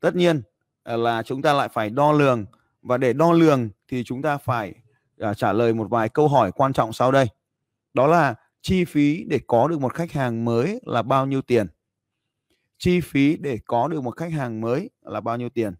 [0.00, 0.42] Tất nhiên
[0.84, 2.46] là chúng ta lại phải đo lường
[2.86, 4.74] và để đo lường thì chúng ta phải
[5.30, 7.26] uh, trả lời một vài câu hỏi quan trọng sau đây.
[7.94, 11.66] Đó là chi phí để có được một khách hàng mới là bao nhiêu tiền?
[12.78, 15.74] Chi phí để có được một khách hàng mới là bao nhiêu tiền?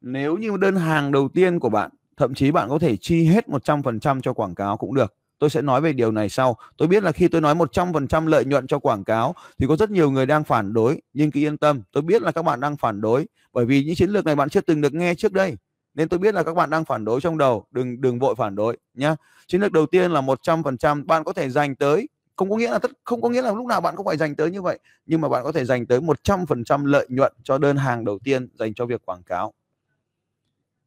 [0.00, 3.48] Nếu như đơn hàng đầu tiên của bạn thậm chí bạn có thể chi hết
[3.48, 6.56] 100% cho quảng cáo cũng được tôi sẽ nói về điều này sau.
[6.76, 9.90] Tôi biết là khi tôi nói 100% lợi nhuận cho quảng cáo thì có rất
[9.90, 12.76] nhiều người đang phản đối, nhưng cứ yên tâm, tôi biết là các bạn đang
[12.76, 15.56] phản đối, bởi vì những chiến lược này bạn chưa từng được nghe trước đây.
[15.94, 18.54] Nên tôi biết là các bạn đang phản đối trong đầu, đừng đừng vội phản
[18.54, 19.16] đối, nhá.
[19.46, 22.08] Chiến lược đầu tiên là 100% bạn có thể dành tới.
[22.36, 24.34] Không có nghĩa là tất, không có nghĩa là lúc nào bạn cũng phải dành
[24.34, 27.76] tới như vậy, nhưng mà bạn có thể dành tới 100% lợi nhuận cho đơn
[27.76, 29.52] hàng đầu tiên dành cho việc quảng cáo.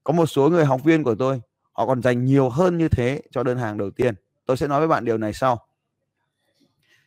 [0.04, 3.22] Có một số người, học viên của tôi, họ còn dành nhiều hơn như thế
[3.32, 4.16] cho đơn hàng đầu tiên
[4.52, 5.66] tôi sẽ nói với bạn điều này sau.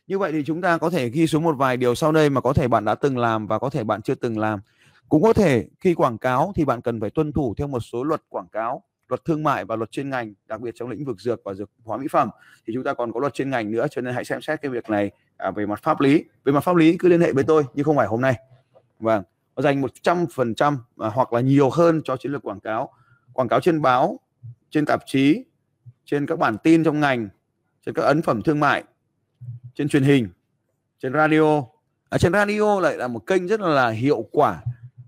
[0.07, 2.41] Như vậy thì chúng ta có thể ghi xuống một vài điều sau đây mà
[2.41, 4.59] có thể bạn đã từng làm và có thể bạn chưa từng làm.
[5.09, 8.03] Cũng có thể khi quảng cáo thì bạn cần phải tuân thủ theo một số
[8.03, 11.19] luật quảng cáo luật thương mại và luật chuyên ngành đặc biệt trong lĩnh vực
[11.19, 12.29] dược và dược hóa mỹ phẩm.
[12.67, 14.71] Thì chúng ta còn có luật chuyên ngành nữa cho nên hãy xem xét cái
[14.71, 16.23] việc này à, về mặt pháp lý.
[16.45, 18.35] Về mặt pháp lý cứ liên hệ với tôi nhưng không phải hôm nay.
[18.99, 19.23] Vâng
[19.57, 22.93] dành 100% à, hoặc là nhiều hơn cho chiến lược quảng cáo.
[23.33, 24.19] Quảng cáo trên báo
[24.69, 25.43] trên tạp chí
[26.05, 27.29] trên các bản tin trong ngành
[27.85, 28.83] trên các ấn phẩm thương mại
[29.73, 30.29] trên truyền hình
[30.99, 31.63] trên radio.
[32.09, 34.61] Ở trên radio lại là một kênh rất là hiệu quả.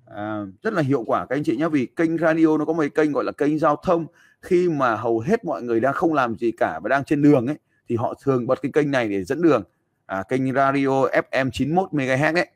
[0.05, 2.83] À, rất là hiệu quả các anh chị nhé vì kênh radio nó có một
[2.95, 4.07] kênh gọi là kênh giao thông.
[4.41, 7.47] Khi mà hầu hết mọi người đang không làm gì cả và đang trên đường
[7.47, 7.57] ấy
[7.89, 9.63] thì họ thường bật cái kênh này để dẫn đường.
[10.05, 12.47] À, kênh radio FM 91 MHz ấy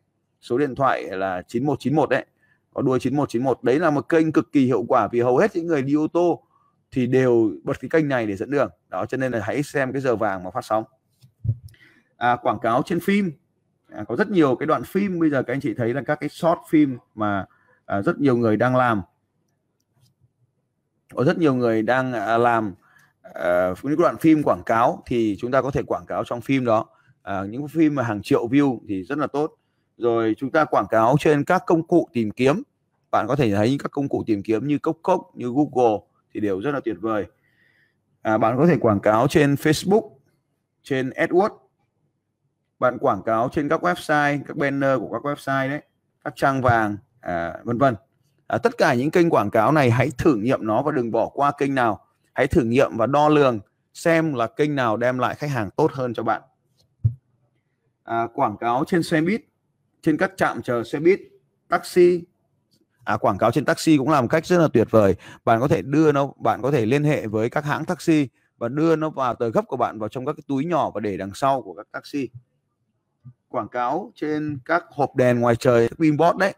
[0.42, 2.26] số điện thoại là 9191 đấy
[2.74, 5.68] có đuôi 9191 đấy là một kênh cực kỳ hiệu quả vì hầu hết những
[5.68, 6.44] người đi ô tô
[6.92, 8.70] thì đều bật cái kênh này để dẫn đường.
[8.90, 10.84] Đó cho nên là hãy xem cái giờ vàng mà phát sóng.
[12.18, 13.32] À, quảng cáo trên phim.
[13.90, 15.20] À, có rất nhiều cái đoạn phim.
[15.20, 17.46] Bây giờ các anh chị thấy là các cái short phim mà
[17.86, 19.02] à, rất nhiều người đang làm.
[21.16, 22.74] Có rất nhiều người đang à, làm
[23.34, 26.66] à, những đoạn phim quảng cáo thì chúng ta có thể quảng cáo trong phim
[26.66, 26.86] đó.
[27.22, 29.56] À, những phim mà hàng triệu view thì rất là tốt.
[29.98, 32.64] Rồi chúng ta quảng cáo trên các công cụ tìm kiếm.
[33.12, 35.98] Bạn có thể thấy các công cụ tìm kiếm như cốc cốc như google
[36.34, 37.26] thì đều rất là tuyệt vời.
[38.22, 40.10] À, bạn có thể quảng cáo trên facebook
[40.84, 41.58] trên adwords
[42.80, 45.82] bạn quảng cáo trên các website các banner của các website đấy
[46.24, 47.96] các trang vàng à, vân vân.
[48.48, 51.30] À, tất cả những kênh quảng cáo này hãy thử nghiệm nó và đừng bỏ
[51.30, 52.06] qua kênh nào.
[52.34, 53.60] Hãy thử nghiệm và đo lường
[53.94, 56.42] xem là kênh nào đem lại khách hàng tốt hơn cho bạn.
[58.04, 59.42] À, quảng cáo trên xe buýt
[60.02, 61.20] trên các trạm chờ xe buýt
[61.68, 62.24] taxi
[63.04, 65.16] à, quảng cáo trên taxi cũng là một cách rất là tuyệt vời.
[65.46, 68.68] Bạn có thể đưa nó bạn có thể liên hệ với các hãng taxi và
[68.68, 71.18] đưa nó vào tờ gấp của bạn vào trong các cái túi nhỏ và để
[71.18, 72.30] đằng sau của các taxi.
[73.48, 76.54] Quảng cáo trên các hộp đèn ngoài trời pinboard đấy.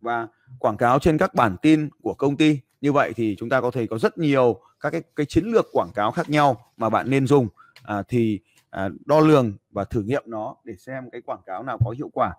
[0.00, 2.60] Và quảng cáo trên các bản tin của công ty.
[2.80, 5.66] Như vậy thì chúng ta có thể có rất nhiều các cái, cái chiến lược
[5.72, 7.48] quảng cáo khác nhau mà bạn nên dùng.
[7.82, 11.78] À, thì à, đo lường và thử nghiệm nó để xem cái quảng cáo nào
[11.84, 12.34] có hiệu quả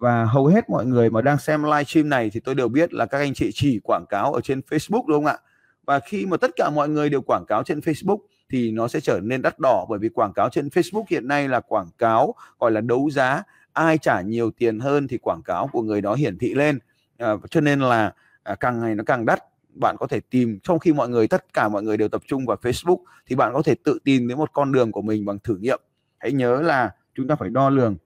[0.00, 2.92] và hầu hết mọi người mà đang xem live stream này thì tôi đều biết
[2.92, 5.38] là các anh chị chỉ quảng cáo ở trên Facebook đúng không ạ?
[5.86, 8.18] Và khi mà tất cả mọi người đều quảng cáo trên Facebook
[8.50, 11.48] thì nó sẽ trở nên đắt đỏ bởi vì quảng cáo trên Facebook hiện nay
[11.48, 15.68] là quảng cáo gọi là đấu giá ai trả nhiều tiền hơn thì quảng cáo
[15.72, 16.78] của người đó hiển thị lên.
[17.18, 20.78] À, cho nên là à, càng ngày nó càng đắt bạn có thể tìm trong
[20.78, 23.62] khi mọi người tất cả mọi người đều tập trung vào Facebook thì bạn có
[23.62, 25.80] thể tự tìm đến một con đường của mình bằng thử nghiệm.
[26.18, 27.96] Hãy nhớ là chúng ta phải đo lường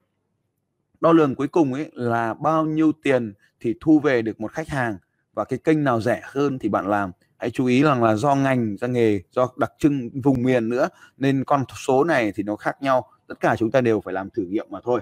[1.05, 4.69] đo lường cuối cùng ấy là bao nhiêu tiền thì thu về được một khách
[4.69, 4.97] hàng
[5.35, 7.13] và cái kênh nào rẻ hơn thì bạn làm.
[7.37, 10.89] Hãy chú ý rằng là do ngành do nghề do đặc trưng vùng miền nữa
[11.17, 13.09] nên con số này thì nó khác nhau.
[13.27, 15.01] Tất cả chúng ta đều phải làm thử nghiệm mà thôi.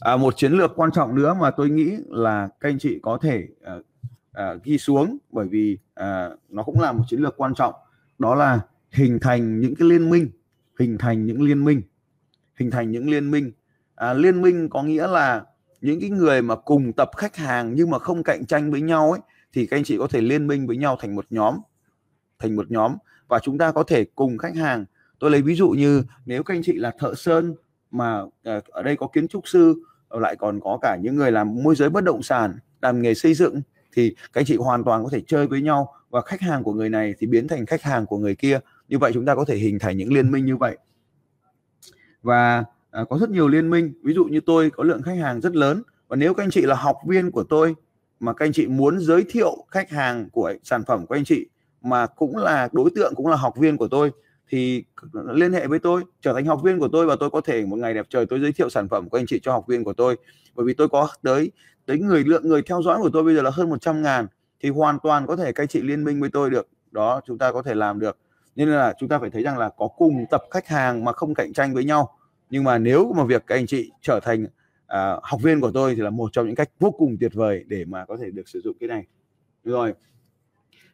[0.00, 3.18] À, một chiến lược quan trọng nữa mà tôi nghĩ là các anh chị có
[3.22, 3.84] thể uh,
[4.30, 7.74] uh, ghi xuống bởi vì uh, nó cũng là một chiến lược quan trọng.
[8.18, 8.60] Đó là
[8.90, 10.30] hình thành những cái liên minh
[10.78, 11.82] hình thành những liên minh
[12.58, 13.52] hình thành những liên minh
[14.02, 15.44] à, liên minh có nghĩa là
[15.80, 19.10] những cái người mà cùng tập khách hàng nhưng mà không cạnh tranh với nhau
[19.10, 19.20] ấy
[19.52, 21.58] thì các anh chị có thể liên minh với nhau thành một nhóm
[22.38, 22.96] thành một nhóm.
[23.28, 24.84] Và chúng ta có thể cùng khách hàng.
[25.18, 27.54] Tôi lấy ví dụ như nếu các anh chị là thợ sơn
[27.90, 29.74] mà à, ở đây có kiến trúc sư
[30.08, 33.14] ờ, lại còn có cả những người làm môi giới bất động sản làm nghề
[33.14, 33.62] xây dựng
[33.92, 36.72] thì các anh chị hoàn toàn có thể chơi với nhau và khách hàng của
[36.72, 38.60] người này thì biến thành khách hàng của người kia.
[38.88, 40.78] Như vậy chúng ta có thể hình thành những liên minh như vậy.
[42.22, 45.40] Và à, có rất nhiều liên minh ví dụ như tôi có lượng khách hàng
[45.40, 47.74] rất lớn và nếu các anh chị là học viên của tôi
[48.20, 51.46] mà các anh chị muốn giới thiệu khách hàng của sản phẩm của anh chị
[51.80, 54.10] mà cũng là đối tượng cũng là học viên của tôi
[54.48, 54.84] thì
[55.32, 57.76] liên hệ với tôi trở thành học viên của tôi và tôi có thể một
[57.76, 59.92] ngày đẹp trời tôi giới thiệu sản phẩm của anh chị cho học viên của
[59.92, 60.16] tôi.
[60.54, 61.50] Bởi vì tôi có tới
[61.86, 64.26] tới người lượng người theo dõi của tôi bây giờ là hơn 100 ngàn
[64.60, 66.68] thì hoàn toàn có thể các anh chị liên minh với tôi được.
[66.90, 68.18] Đó chúng ta có thể làm được.
[68.56, 71.34] Nên là chúng ta phải thấy rằng là có cùng tập khách hàng mà không
[71.34, 72.18] cạnh tranh với nhau
[72.52, 74.46] nhưng mà nếu mà việc các anh chị trở thành
[74.86, 77.64] à, học viên của tôi thì là một trong những cách vô cùng tuyệt vời
[77.66, 79.06] để mà có thể được sử dụng cái này.
[79.64, 79.94] Rồi.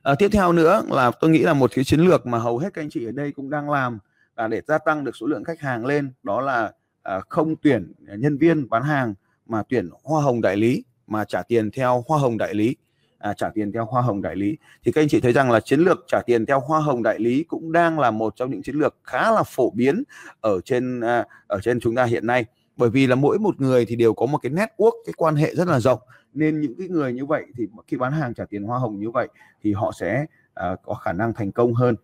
[0.02, 2.74] À, tiếp theo nữa là tôi nghĩ là một cái chiến lược mà hầu hết
[2.74, 3.98] các anh chị ở đây cũng đang làm
[4.36, 7.92] là để gia tăng được số lượng khách hàng lên đó là à, không tuyển
[8.18, 9.14] nhân viên bán hàng
[9.46, 12.76] mà tuyển hoa hồng đại lý mà trả tiền theo hoa hồng đại lý
[13.18, 14.56] à, trả tiền theo hoa hồng đại lý.
[14.84, 17.18] Thì các anh chị thấy rằng là chiến lược trả tiền theo hoa hồng đại
[17.18, 20.02] lý cũng đang là một trong những chiến lược khá là phổ biến
[20.40, 22.44] ở trên à, ở trên chúng ta hiện nay.
[22.76, 25.54] Bởi vì là mỗi một người thì đều có một cái network cái quan hệ
[25.54, 25.98] rất là rộng.
[26.34, 29.10] Nên những cái người như vậy thì khi bán hàng trả tiền hoa hồng như
[29.10, 29.28] vậy
[29.62, 31.96] thì họ sẽ à, có khả năng thành công hơn.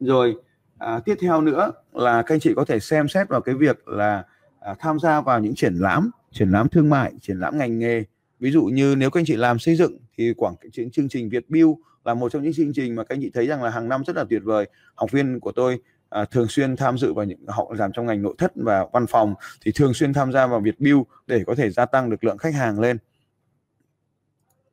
[0.00, 0.36] Rồi
[0.78, 3.88] à, tiếp theo nữa là các anh chị có thể xem xét vào cái việc
[3.88, 4.24] là
[4.60, 8.04] à, tham gia vào những triển lãm triển lãm thương mại triển lãm ngành nghề
[8.40, 11.28] ví dụ như nếu các anh chị làm xây dựng thì quảng chương, chương trình
[11.28, 11.70] Việt Build
[12.04, 14.02] là một trong những chương trình mà các anh chị thấy rằng là hàng năm
[14.06, 14.68] rất là tuyệt vời.
[14.94, 18.22] Học viên của tôi à, thường xuyên tham dự vào những họ làm trong ngành
[18.22, 21.54] nội thất và văn phòng thì thường xuyên tham gia vào Việt Build để có
[21.54, 22.98] thể gia tăng được lượng khách hàng lên.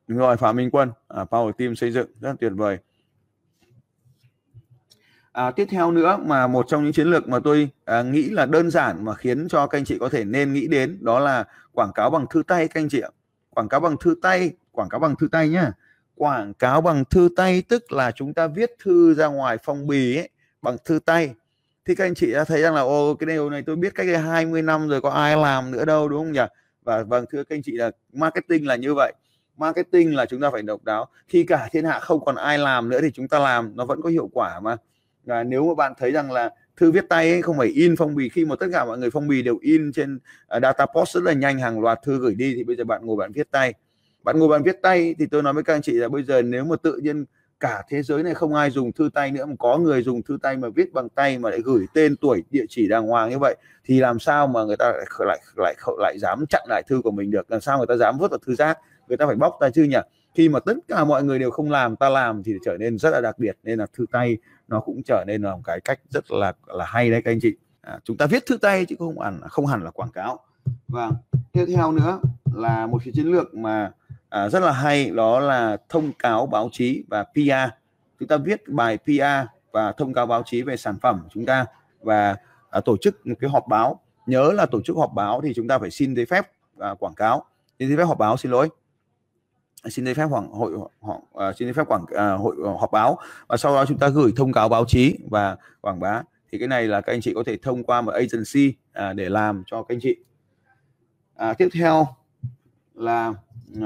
[0.06, 2.78] Đúng rồi Phạm Minh Quân à, Power Team xây dựng rất là tuyệt vời.
[5.32, 8.46] À, tiếp theo nữa mà một trong những chiến lược mà tôi à, nghĩ là
[8.46, 11.44] đơn giản mà khiến cho các anh chị có thể nên nghĩ đến đó là
[11.72, 13.10] quảng cáo bằng thư tay các anh chị ạ
[13.58, 15.72] quảng cáo bằng thư tay quảng cáo bằng thư tay nhá.
[16.14, 20.16] Quảng cáo bằng thư tay tức là chúng ta viết thư ra ngoài phong bì
[20.16, 20.28] ấy,
[20.62, 21.34] bằng thư tay.
[21.84, 24.06] Thì các anh chị đã thấy rằng là ô cái điều này tôi biết cách
[24.06, 26.40] đây 20 năm rồi có ai làm nữa đâu đúng không nhỉ?
[26.82, 29.12] Và vâng thưa các anh chị là marketing là như vậy.
[29.56, 31.08] Marketing là chúng ta phải độc đáo.
[31.28, 34.02] Khi cả thiên hạ không còn ai làm nữa thì chúng ta làm nó vẫn
[34.02, 34.76] có hiệu quả mà.
[35.24, 38.14] Và nếu mà bạn thấy rằng là thư viết tay ấy, không phải in phong
[38.14, 38.28] bì.
[38.28, 41.22] Khi mà tất cả mọi người phong bì đều in trên uh, data post rất
[41.22, 43.74] là nhanh hàng loạt thư gửi đi thì bây giờ bạn ngồi bạn viết tay.
[44.22, 46.42] Bạn ngồi bạn viết tay thì tôi nói với các anh chị là bây giờ
[46.42, 47.24] nếu mà tự nhiên
[47.60, 50.38] cả thế giới này không ai dùng thư tay nữa mà có người dùng thư
[50.42, 53.38] tay mà viết bằng tay mà lại gửi tên tuổi địa chỉ đàng hoàng như
[53.38, 56.82] vậy thì làm sao mà người ta lại lại lại lại, lại dám chặn lại
[56.88, 57.50] thư của mình được?
[57.50, 59.82] Làm sao người ta dám vứt vào thư rác người ta phải bóc tay chứ
[59.82, 59.98] nhỉ?
[60.38, 63.10] Khi mà tất cả mọi người đều không làm ta làm thì trở nên rất
[63.10, 64.36] là đặc biệt nên là thư tay
[64.68, 67.38] nó cũng trở nên là một cái cách rất là là hay đấy các anh
[67.42, 67.52] chị.
[67.80, 70.40] À, chúng ta viết thư tay chứ không hẳn không hẳn là quảng cáo.
[70.88, 71.10] Và
[71.52, 72.20] tiếp theo nữa
[72.54, 73.92] là một cái chiến lược mà
[74.28, 77.74] à, rất là hay đó là thông cáo báo chí và PR
[78.20, 81.46] chúng ta viết bài PR và thông cáo báo chí về sản phẩm của chúng
[81.46, 81.66] ta
[82.00, 82.36] và
[82.70, 84.00] à, tổ chức một cái họp báo.
[84.26, 87.14] Nhớ là tổ chức họp báo thì chúng ta phải xin giấy phép à, quảng
[87.14, 87.44] cáo.
[87.78, 88.68] Xin giấy phép họp báo xin lỗi.
[89.82, 92.92] Ờ, xin giấy phép hoàng hội họ ờ, xin giấy phép quảng uh, hội họp
[92.92, 93.18] báo.
[93.48, 96.22] Và sau đó chúng ta gửi thông cáo báo chí và quảng bá.
[96.52, 99.28] Thì cái này là các anh chị có thể thông qua một agency uh, để
[99.28, 100.16] làm cho các anh chị.
[101.50, 102.06] Uh, tiếp theo
[102.94, 103.32] là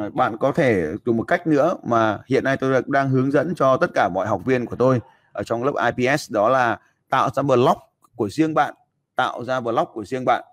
[0.06, 3.54] uh, bạn có thể dùng một cách nữa mà hiện nay tôi đang hướng dẫn
[3.54, 5.00] cho tất cả mọi học viên của tôi
[5.32, 7.78] ở trong lớp IPS đó là tạo ra blog
[8.16, 8.74] của riêng bạn
[9.16, 10.44] tạo ra blog của riêng bạn.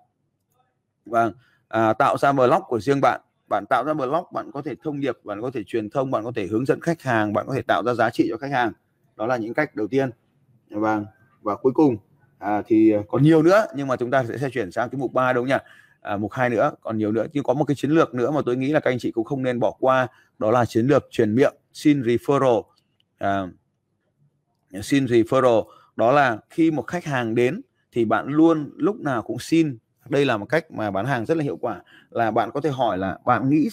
[1.06, 1.30] Và
[1.68, 3.20] à, tạo ra blog của riêng bạn
[3.50, 6.24] bạn tạo ra blog bạn có thể thông điệp bạn có thể truyền thông bạn
[6.24, 8.52] có thể hướng dẫn khách hàng bạn có thể tạo ra giá trị cho khách
[8.52, 8.72] hàng.
[9.16, 10.10] Đó là những cách đầu tiên.
[10.70, 11.04] Và
[11.42, 11.96] và cuối cùng
[12.38, 15.12] à, thì còn nhiều nữa nhưng mà chúng ta sẽ, sẽ chuyển sang cái mục
[15.12, 15.64] 3 đúng không nhỉ?
[16.00, 17.26] À, mục 2 nữa còn nhiều nữa.
[17.32, 19.24] Nhưng có một cái chiến lược nữa mà tôi nghĩ là các anh chị cũng
[19.24, 20.06] không nên bỏ qua
[20.38, 22.62] đó là chiến lược truyền miệng xin referral.
[23.18, 23.48] À,
[24.82, 25.64] xin referral.
[25.96, 27.60] Đó là khi một khách hàng đến
[27.92, 29.78] thì bạn luôn lúc nào cũng xin
[30.10, 32.70] đây là một cách mà bán hàng rất là hiệu quả là bạn có thể
[32.70, 33.68] hỏi là bạn nghĩ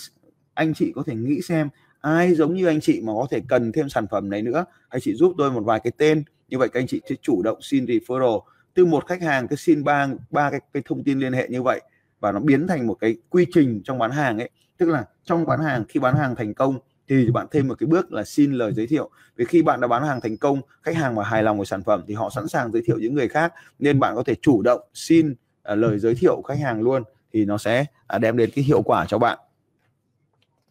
[0.53, 1.69] anh chị có thể nghĩ xem
[2.01, 4.65] ai giống như anh chị mà có thể cần thêm sản phẩm này nữa.
[4.89, 6.23] Anh chị giúp tôi một vài cái tên.
[6.47, 8.41] Như vậy các anh chị sẽ chủ động xin referral
[8.73, 11.61] từ một khách hàng cứ xin ba ba cái, cái thông tin liên hệ như
[11.61, 11.81] vậy.
[12.19, 14.49] Và nó biến thành một cái quy trình trong bán hàng ấy.
[14.77, 17.87] Tức là trong bán hàng khi bán hàng thành công thì bạn thêm một cái
[17.87, 19.09] bước là xin lời giới thiệu.
[19.35, 21.83] Vì khi bạn đã bán hàng thành công khách hàng mà hài lòng với sản
[21.83, 23.53] phẩm thì họ sẵn sàng giới thiệu những người khác.
[23.79, 25.35] Nên bạn có thể chủ động xin
[25.67, 27.03] À, lời giới thiệu khách hàng luôn
[27.33, 29.37] thì nó sẽ à, đem đến cái hiệu quả cho bạn.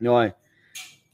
[0.00, 0.30] Rồi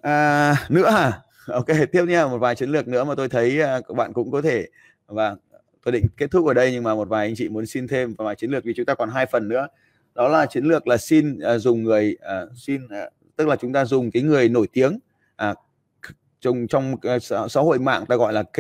[0.01, 1.21] à, nữa à?
[1.47, 4.31] Ok tiếp nha một vài chiến lược nữa mà tôi thấy à, các bạn cũng
[4.31, 4.69] có thể
[5.07, 5.37] và
[5.85, 8.15] tôi định kết thúc ở đây nhưng mà một vài anh chị muốn xin thêm
[8.19, 9.67] vài chiến lược vì chúng ta còn hai phần nữa.
[10.15, 13.73] Đó là chiến lược là xin uh, dùng người uh, xin uh, tức là chúng
[13.73, 14.99] ta dùng cái người nổi tiếng
[15.37, 15.55] à,
[16.41, 18.59] trong trong uh, xã hội mạng ta gọi là K,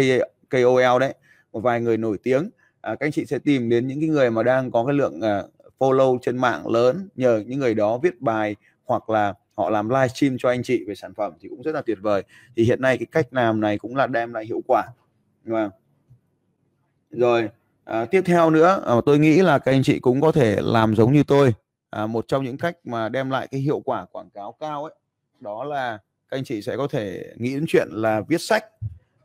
[0.50, 1.14] KOL đấy
[1.52, 2.50] một vài người nổi tiếng
[2.82, 5.20] à, các anh chị sẽ tìm đến những cái người mà đang có cái lượng
[5.20, 5.42] à,
[5.78, 10.36] follow trên mạng lớn nhờ những người đó viết bài hoặc là họ làm livestream
[10.38, 12.22] cho anh chị về sản phẩm thì cũng rất là tuyệt vời.
[12.56, 14.84] Thì hiện nay cái cách làm này cũng là đem lại hiệu quả.
[15.44, 15.70] Đúng không?
[17.10, 17.48] rồi
[17.84, 20.96] à, tiếp theo nữa à, tôi nghĩ là các anh chị cũng có thể làm
[20.96, 21.54] giống như tôi.
[21.90, 24.94] À, một trong những cách mà đem lại cái hiệu quả quảng cáo cao ấy
[25.40, 28.64] đó là các anh chị sẽ có thể nghĩ đến chuyện là viết sách.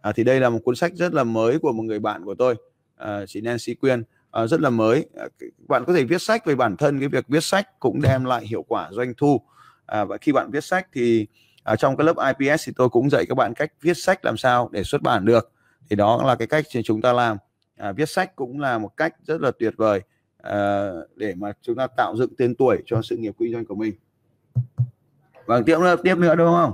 [0.01, 2.35] À, thì đây là một cuốn sách rất là mới của một người bạn của
[2.35, 2.55] tôi
[2.97, 4.03] à, chị Nancy Quyên.
[4.31, 5.05] À, rất là mới.
[5.17, 5.25] À,
[5.67, 8.47] bạn có thể viết sách về bản thân cái việc viết sách cũng đem lại
[8.47, 9.41] hiệu quả doanh thu.
[9.85, 11.27] À, và khi bạn viết sách thì
[11.63, 14.37] à, trong cái lớp IPS thì tôi cũng dạy các bạn cách viết sách làm
[14.37, 15.51] sao để xuất bản được.
[15.89, 17.37] Thì đó là cái cách chúng ta làm.
[17.77, 20.01] À, viết sách cũng là một cách rất là tuyệt vời
[20.37, 23.75] à, để mà chúng ta tạo dựng tên tuổi cho sự nghiệp kinh doanh của
[23.75, 23.93] mình.
[25.45, 26.73] Vâng tiếp nữa tiếp nữa đúng không?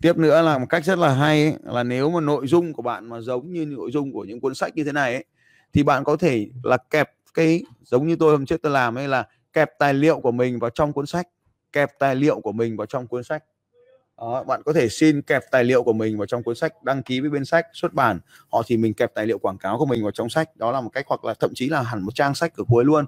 [0.00, 2.82] Tiếp nữa là một cách rất là hay ấy, là nếu mà nội dung của
[2.82, 5.24] bạn mà giống như nội dung của những cuốn sách như thế này ấy,
[5.72, 9.08] thì bạn có thể là kẹp cái giống như tôi hôm trước tôi làm ấy
[9.08, 11.28] là kẹp tài liệu của mình vào trong cuốn sách
[11.72, 13.44] kẹp tài liệu của mình vào trong cuốn sách.
[14.18, 17.02] Đó, bạn có thể xin kẹp tài liệu của mình vào trong cuốn sách đăng
[17.02, 18.20] ký với bên sách xuất bản
[18.52, 20.56] họ thì mình kẹp tài liệu quảng cáo của mình vào trong sách.
[20.56, 22.84] Đó là một cách hoặc là thậm chí là hẳn một trang sách ở cuối
[22.84, 23.04] luôn.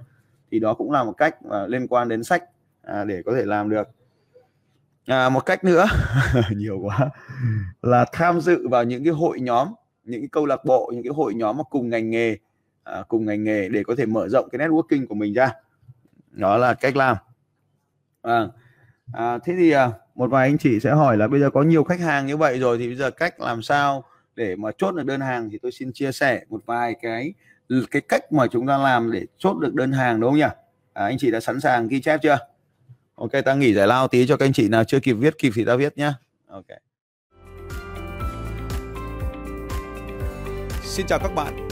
[0.51, 2.45] Thì đó cũng là một cách uh, liên quan đến sách
[2.83, 3.89] à, để có thể làm được.
[5.07, 5.87] À, một cách nữa
[6.51, 7.11] nhiều quá
[7.83, 9.69] là tham dự vào những cái hội nhóm
[10.05, 12.37] những cái câu lạc bộ những cái hội nhóm mà cùng ngành nghề
[12.85, 15.53] à, cùng ngành nghề để có thể mở rộng cái networking của mình ra.
[16.30, 17.16] Đó là cách làm.
[18.22, 18.47] À,
[19.12, 21.85] à, thế thì à, một vài anh chị sẽ hỏi là bây giờ có nhiều
[21.85, 24.05] khách hàng như vậy rồi thì bây giờ cách làm sao
[24.37, 27.35] để mà chốt được đơn hàng thì tôi xin chia sẻ một vài cái
[27.91, 30.47] cái cách mà chúng ta làm để chốt được đơn hàng đúng không nhỉ?
[30.93, 32.39] À, anh chị đã sẵn sàng ghi chép chưa?
[33.14, 35.53] Ok ta nghỉ giải lao tí cho các anh chị nào chưa kịp viết kịp
[35.55, 36.14] thì ta viết nhá.
[36.49, 36.66] Ok.
[40.83, 41.72] Xin chào các bạn